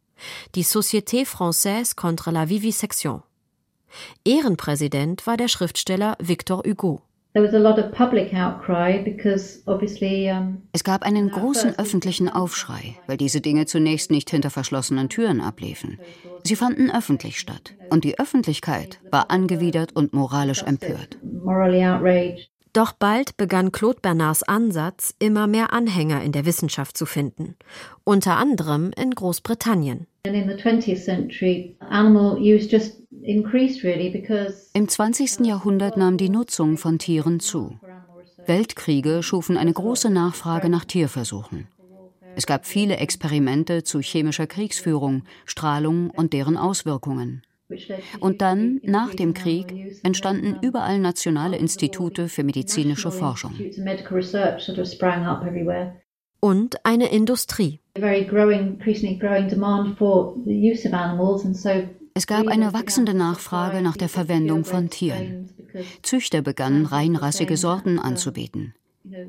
die 0.55 0.65
Société 0.65 1.25
Française 1.25 1.95
contre 1.95 2.33
la 2.33 2.49
Vivisection. 2.49 3.23
Ehrenpräsident 4.25 5.27
war 5.27 5.37
der 5.37 5.49
Schriftsteller 5.49 6.17
Victor 6.21 6.63
Hugo. 6.67 7.03
Es 10.73 10.85
gab 10.85 11.03
einen 11.03 11.31
großen 11.31 11.79
öffentlichen 11.79 12.29
Aufschrei, 12.29 12.97
weil 13.07 13.17
diese 13.17 13.41
Dinge 13.41 13.67
zunächst 13.67 14.11
nicht 14.11 14.31
hinter 14.31 14.51
verschlossenen 14.51 15.09
Türen 15.09 15.41
abliefen. 15.41 15.99
Sie 16.43 16.57
fanden 16.57 16.91
öffentlich 16.91 17.39
statt 17.39 17.75
und 17.91 18.05
die 18.05 18.19
Öffentlichkeit 18.19 19.01
war 19.11 19.31
angewidert 19.31 19.95
und 19.95 20.15
moralisch 20.15 20.63
empört. 20.63 21.19
Doch 22.73 22.93
bald 22.93 23.37
begann 23.37 23.73
Claude 23.73 24.01
Bernards 24.01 24.43
Ansatz, 24.43 25.15
immer 25.19 25.47
mehr 25.47 25.73
Anhänger 25.73 26.23
in 26.23 26.33
der 26.33 26.45
Wissenschaft 26.47 26.97
zu 26.97 27.07
finden, 27.07 27.57
unter 28.05 28.37
anderem 28.37 28.91
in 28.97 29.11
Großbritannien. 29.11 30.07
Im 33.23 34.89
20. 34.89 35.47
Jahrhundert 35.47 35.97
nahm 35.97 36.17
die 36.17 36.29
Nutzung 36.29 36.77
von 36.77 36.99
Tieren 36.99 37.41
zu. 37.41 37.79
Weltkriege 38.47 39.23
schufen 39.23 39.57
eine 39.57 39.73
große 39.73 40.11
Nachfrage 40.11 40.69
nach 40.69 40.85
Tierversuchen. 40.85 41.69
Es 42.37 42.47
gab 42.47 42.67
viele 42.67 42.99
Experimente 42.99 43.83
zu 43.83 44.01
chemischer 44.01 44.47
Kriegsführung, 44.47 45.25
Strahlung 45.45 46.11
und 46.11 46.33
deren 46.33 46.57
Auswirkungen. 46.57 47.43
Und 48.21 48.41
dann, 48.41 48.81
nach 48.83 49.15
dem 49.15 49.35
Krieg, 49.35 50.01
entstanden 50.03 50.57
überall 50.63 50.99
nationale 50.99 51.59
Institute 51.59 52.29
für 52.29 52.45
medizinische 52.45 53.11
Forschung. 53.11 53.55
Und 56.41 56.87
eine 56.87 57.11
Industrie. 57.11 57.81
Es 62.19 62.27
gab 62.27 62.49
eine 62.49 62.73
wachsende 62.73 63.15
Nachfrage 63.15 63.81
nach 63.81 63.97
der 63.97 64.09
Verwendung 64.09 64.65
von 64.65 64.91
Tieren. 64.91 65.51
Züchter 66.03 66.43
begannen, 66.43 66.85
reinrassige 66.85 67.57
Sorten 67.57 68.01
anzubieten. 68.01 68.75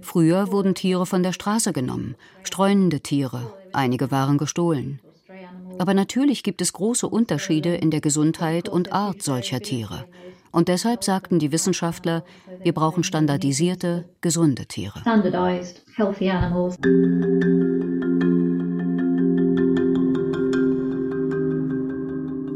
Früher 0.02 0.52
wurden 0.52 0.74
Tiere 0.74 1.06
von 1.06 1.22
der 1.22 1.32
Straße 1.32 1.72
genommen, 1.72 2.16
streunende 2.42 3.02
Tiere, 3.02 3.54
einige 3.74 4.10
waren 4.10 4.40
gestohlen. 4.40 5.02
Aber 5.78 5.94
natürlich 5.94 6.42
gibt 6.42 6.64
es 6.64 6.74
große 6.74 7.08
Unterschiede 7.08 7.76
in 7.76 7.92
der 7.92 8.02
Gesundheit 8.02 8.68
und 8.68 8.92
Art 8.92 9.22
solcher 9.22 9.60
Tiere. 9.60 10.06
Und 10.52 10.68
deshalb 10.68 11.04
sagten 11.04 11.38
die 11.38 11.52
Wissenschaftler, 11.52 12.24
wir 12.64 12.74
brauchen 12.74 13.04
standardisierte, 13.04 14.10
gesunde 14.22 14.66
Tiere. 14.66 15.04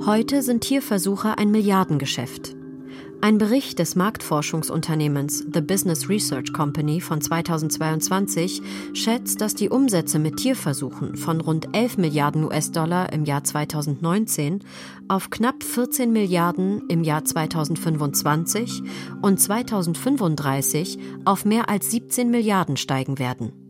Heute 0.05 0.41
sind 0.41 0.59
Tierversuche 0.59 1.37
ein 1.37 1.49
Milliardengeschäft. 1.49 2.57
Ein 3.21 3.37
Bericht 3.37 3.79
des 3.79 3.95
Marktforschungsunternehmens 3.95 5.45
The 5.53 5.61
Business 5.61 6.09
Research 6.09 6.51
Company 6.51 6.99
von 6.99 7.21
2022 7.21 8.61
schätzt, 8.91 9.39
dass 9.39 9.55
die 9.55 9.69
Umsätze 9.69 10.19
mit 10.19 10.35
Tierversuchen 10.35 11.15
von 11.15 11.39
rund 11.39 11.73
11 11.73 11.99
Milliarden 11.99 12.43
US-Dollar 12.43 13.13
im 13.13 13.23
Jahr 13.23 13.45
2019 13.45 14.59
auf 15.07 15.29
knapp 15.29 15.63
14 15.63 16.11
Milliarden 16.11 16.81
im 16.89 17.05
Jahr 17.05 17.23
2025 17.23 18.83
und 19.21 19.39
2035 19.39 20.99
auf 21.23 21.45
mehr 21.45 21.69
als 21.69 21.91
17 21.91 22.29
Milliarden 22.29 22.75
steigen 22.75 23.19
werden. 23.19 23.62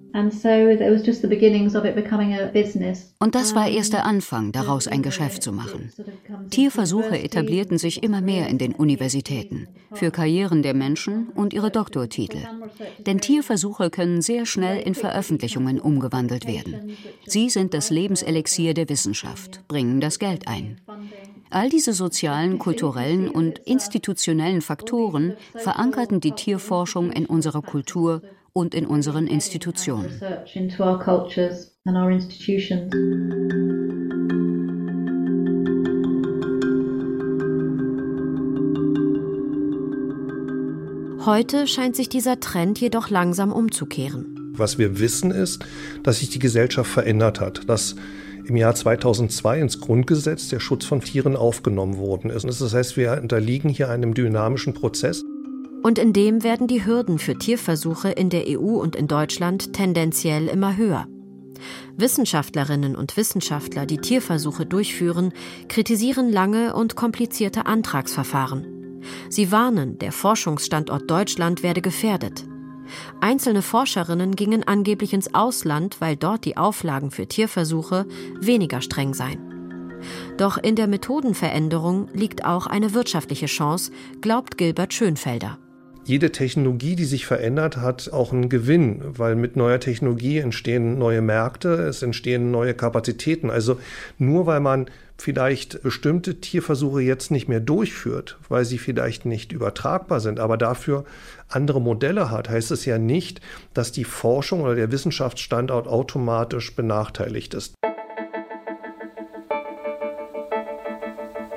Und 3.20 3.36
das 3.36 3.56
war 3.56 3.68
erst 3.68 3.94
der 3.94 4.06
Anfang, 4.06 4.52
daraus 4.52 4.88
ein 4.88 5.02
Geschäft 5.02 5.42
zu 5.42 5.52
machen. 5.52 5.92
Tierversuche 6.52 7.18
etablierten 7.18 7.80
sich 7.80 8.04
immer 8.04 8.22
mehr 8.22 8.48
in 8.48 8.60
den 8.60 8.74
Universitäten 8.74 9.68
für 9.92 10.12
Karrieren 10.12 10.62
der 10.62 10.76
Menschen 10.76 11.30
und 11.30 11.54
ihre 11.54 11.72
Doktortitel. 11.72 12.40
Denn 13.00 13.20
Tierversuche 13.20 13.90
können 13.90 14.22
sehr 14.22 14.46
schnell 14.46 14.82
in 14.82 14.94
Veröffentlichungen 14.94 15.80
umgewandelt 15.80 16.48
werden. 16.48 16.96
Sie 17.26 17.50
sind 17.50 17.74
das 17.74 17.90
Lebenselixier 17.90 18.74
der 18.74 18.90
Wissenschaft, 18.90 19.68
bringen 19.68 20.00
das 20.00 20.20
Geld 20.20 20.48
ein. 20.48 20.80
All 21.50 21.70
diese 21.70 21.94
sozialen, 21.94 22.58
kulturellen 22.58 23.30
und 23.30 23.60
institutionellen 23.60 24.62
Faktoren 24.62 25.34
verankerten 25.56 26.20
die 26.20 26.32
Tierforschung 26.32 27.12
in 27.12 27.28
unserer 27.28 27.62
Kultur 27.62 28.22
und 28.54 28.76
in 28.76 28.86
unseren 28.86 29.28
Institutionen. 29.28 30.10
Heute 41.26 41.68
scheint 41.68 41.96
sich 41.96 42.10
dieser 42.10 42.40
Trend 42.40 42.80
jedoch 42.80 43.10
langsam 43.10 43.52
umzukehren. 43.52 44.54
Was 44.56 44.78
wir 44.78 45.00
wissen 45.00 45.32
ist, 45.32 45.66
dass 46.04 46.20
sich 46.20 46.30
die 46.30 46.40
Gesellschaft 46.40 46.92
verändert 46.92 47.40
hat, 47.40 47.68
dass 47.68 47.96
im 48.46 48.58
Jahr 48.58 48.76
2002 48.76 49.60
ins 49.62 49.80
Grundgesetz 49.80 50.50
der 50.50 50.60
Schutz 50.60 50.86
von 50.86 51.00
Tieren 51.02 51.36
aufgenommen 51.36 51.98
worden 51.98 52.30
ist. 52.30 52.44
Das 52.44 52.74
heißt, 52.74 52.98
wir 52.98 53.20
unterliegen 53.22 53.70
hier 53.70 53.90
einem 53.90 54.14
dynamischen 54.14 54.74
Prozess. 54.74 55.24
Und 55.84 56.00
in 56.00 56.14
dem 56.14 56.44
werden 56.44 56.68
die 56.68 56.86
Hürden 56.86 57.20
für 57.20 57.38
Tierversuche 57.38 58.10
in 58.10 58.30
der 58.30 58.46
EU 58.48 58.80
und 58.82 58.96
in 58.96 59.08
Deutschland 59.08 59.74
tendenziell 59.74 60.48
immer 60.48 60.78
höher. 60.78 61.08
Wissenschaftlerinnen 61.98 62.96
und 62.96 63.18
Wissenschaftler, 63.18 63.86
die 63.86 63.98
Tierversuche 63.98 64.66
durchführen, 64.66 65.34
kritisieren 65.68 66.32
lange 66.32 66.74
und 66.74 66.96
komplizierte 66.96 67.66
Antragsverfahren. 67.66 69.02
Sie 69.30 69.52
warnen, 69.52 70.00
der 70.00 70.14
Forschungsstandort 70.14 71.12
Deutschland 71.12 71.64
werde 71.64 71.82
gefährdet. 71.82 72.46
Einzelne 73.20 73.62
Forscherinnen 73.62 74.36
gingen 74.38 74.64
angeblich 74.64 75.14
ins 75.14 75.34
Ausland, 75.34 76.00
weil 76.00 76.16
dort 76.16 76.46
die 76.46 76.56
Auflagen 76.56 77.12
für 77.12 77.28
Tierversuche 77.28 78.06
weniger 78.40 78.82
streng 78.82 79.14
seien. 79.14 80.00
Doch 80.38 80.58
in 80.58 80.76
der 80.76 80.88
Methodenveränderung 80.88 82.08
liegt 82.14 82.46
auch 82.46 82.68
eine 82.68 82.94
wirtschaftliche 82.94 83.48
Chance, 83.48 83.92
glaubt 84.22 84.58
Gilbert 84.58 84.94
Schönfelder 84.94 85.58
jede 86.06 86.32
Technologie, 86.32 86.96
die 86.96 87.06
sich 87.06 87.26
verändert, 87.26 87.78
hat 87.78 88.12
auch 88.12 88.34
einen 88.34 88.50
Gewinn, 88.50 89.02
weil 89.04 89.36
mit 89.36 89.56
neuer 89.56 89.80
Technologie 89.80 90.40
entstehen 90.40 90.98
neue 90.98 91.22
Märkte, 91.22 91.70
es 91.74 92.02
entstehen 92.02 92.52
neue 92.52 92.74
Kapazitäten. 92.74 93.50
Also 93.50 93.80
nur 94.18 94.46
weil 94.46 94.60
man 94.60 94.88
vielleicht 95.18 95.82
bestimmte 95.84 96.42
Tierversuche 96.42 97.02
jetzt 97.02 97.32
nicht 97.32 97.48
mehr 97.48 97.60
durchführt, 97.60 98.38
weil 98.50 98.66
sie 98.66 98.78
vielleicht 98.78 99.26
nicht 99.26 99.52
übertragbar 99.52 100.20
sind, 100.20 100.40
aber 100.40 100.58
dafür 100.58 101.06
andere 101.48 101.80
Modelle 101.80 102.32
hat, 102.32 102.50
heißt 102.50 102.72
es 102.72 102.86
ja 102.86 102.98
nicht, 102.98 103.40
dass 103.74 103.92
die 103.92 104.04
Forschung 104.04 104.62
oder 104.62 104.76
der 104.76 104.92
Wissenschaftsstandort 104.92 105.88
automatisch 105.88 106.76
benachteiligt 106.76 107.54
ist. 107.54 107.76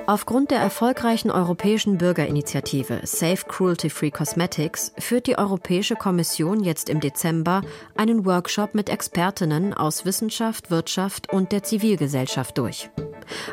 Aufgrund 0.09 0.51
der 0.51 0.59
erfolgreichen 0.59 1.29
europäischen 1.29 1.97
Bürgerinitiative 1.97 3.01
Safe 3.03 3.43
Cruelty 3.45 3.89
Free 3.89 4.09
Cosmetics 4.09 4.93
führt 4.97 5.27
die 5.27 5.37
Europäische 5.37 5.97
Kommission 5.97 6.63
jetzt 6.63 6.87
im 6.87 7.01
Dezember 7.01 7.61
einen 7.97 8.25
Workshop 8.25 8.73
mit 8.73 8.89
Expertinnen 8.89 9.73
aus 9.73 10.05
Wissenschaft, 10.05 10.71
Wirtschaft 10.71 11.33
und 11.33 11.51
der 11.51 11.63
Zivilgesellschaft 11.63 12.57
durch. 12.57 12.89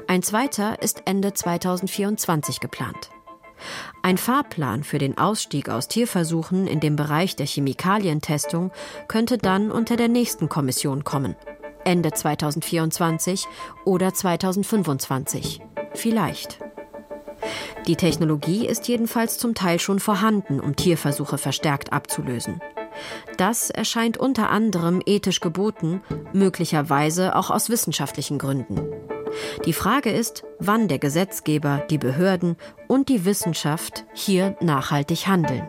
Ein 0.06 0.22
zweiter 0.22 0.80
ist 0.80 1.02
Ende 1.06 1.34
2024 1.34 2.60
geplant. 2.60 3.10
Ein 4.04 4.16
Fahrplan 4.16 4.84
für 4.84 4.98
den 4.98 5.18
Ausstieg 5.18 5.68
aus 5.68 5.88
Tierversuchen 5.88 6.68
in 6.68 6.78
dem 6.78 6.94
Bereich 6.94 7.34
der 7.34 7.46
Chemikalientestung 7.46 8.70
könnte 9.08 9.38
dann 9.38 9.72
unter 9.72 9.96
der 9.96 10.08
nächsten 10.08 10.48
Kommission 10.48 11.02
kommen. 11.02 11.34
Ende 11.84 12.12
2024 12.12 13.46
oder 13.84 14.14
2025. 14.14 15.60
Vielleicht. 15.94 16.58
Die 17.86 17.96
Technologie 17.96 18.66
ist 18.66 18.88
jedenfalls 18.88 19.38
zum 19.38 19.54
Teil 19.54 19.78
schon 19.78 20.00
vorhanden, 20.00 20.60
um 20.60 20.76
Tierversuche 20.76 21.38
verstärkt 21.38 21.92
abzulösen. 21.92 22.60
Das 23.36 23.70
erscheint 23.70 24.16
unter 24.16 24.50
anderem 24.50 25.02
ethisch 25.04 25.40
geboten, 25.40 26.00
möglicherweise 26.32 27.36
auch 27.36 27.50
aus 27.50 27.68
wissenschaftlichen 27.68 28.38
Gründen. 28.38 28.80
Die 29.66 29.72
Frage 29.72 30.10
ist, 30.10 30.44
wann 30.58 30.88
der 30.88 30.98
Gesetzgeber, 30.98 31.84
die 31.90 31.98
Behörden 31.98 32.56
und 32.86 33.08
die 33.08 33.24
Wissenschaft 33.24 34.04
hier 34.14 34.56
nachhaltig 34.60 35.26
handeln. 35.26 35.68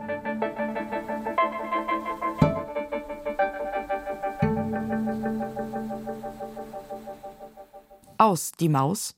Aus 8.18 8.54
die 8.54 8.70
Maus 8.70 9.16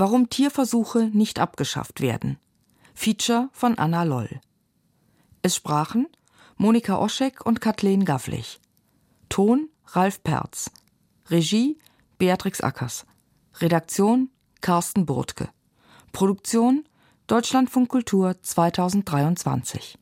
Warum 0.00 0.30
Tierversuche 0.30 1.10
nicht 1.12 1.40
abgeschafft 1.40 2.00
werden. 2.00 2.38
Feature 2.94 3.48
von 3.52 3.76
Anna 3.78 4.04
Loll. 4.04 4.40
Es 5.42 5.56
sprachen 5.56 6.06
Monika 6.56 6.98
Oschek 6.98 7.44
und 7.44 7.60
Kathleen 7.60 8.04
Gavlich. 8.04 8.60
Ton 9.28 9.68
Ralf 9.86 10.22
Perz. 10.22 10.70
Regie 11.30 11.78
Beatrix 12.16 12.60
Ackers. 12.60 13.06
Redaktion 13.54 14.30
Carsten 14.60 15.04
Burtke. 15.04 15.48
Produktion 16.12 16.84
Deutschlandfunk 17.26 17.88
Kultur 17.88 18.40
2023 18.40 19.98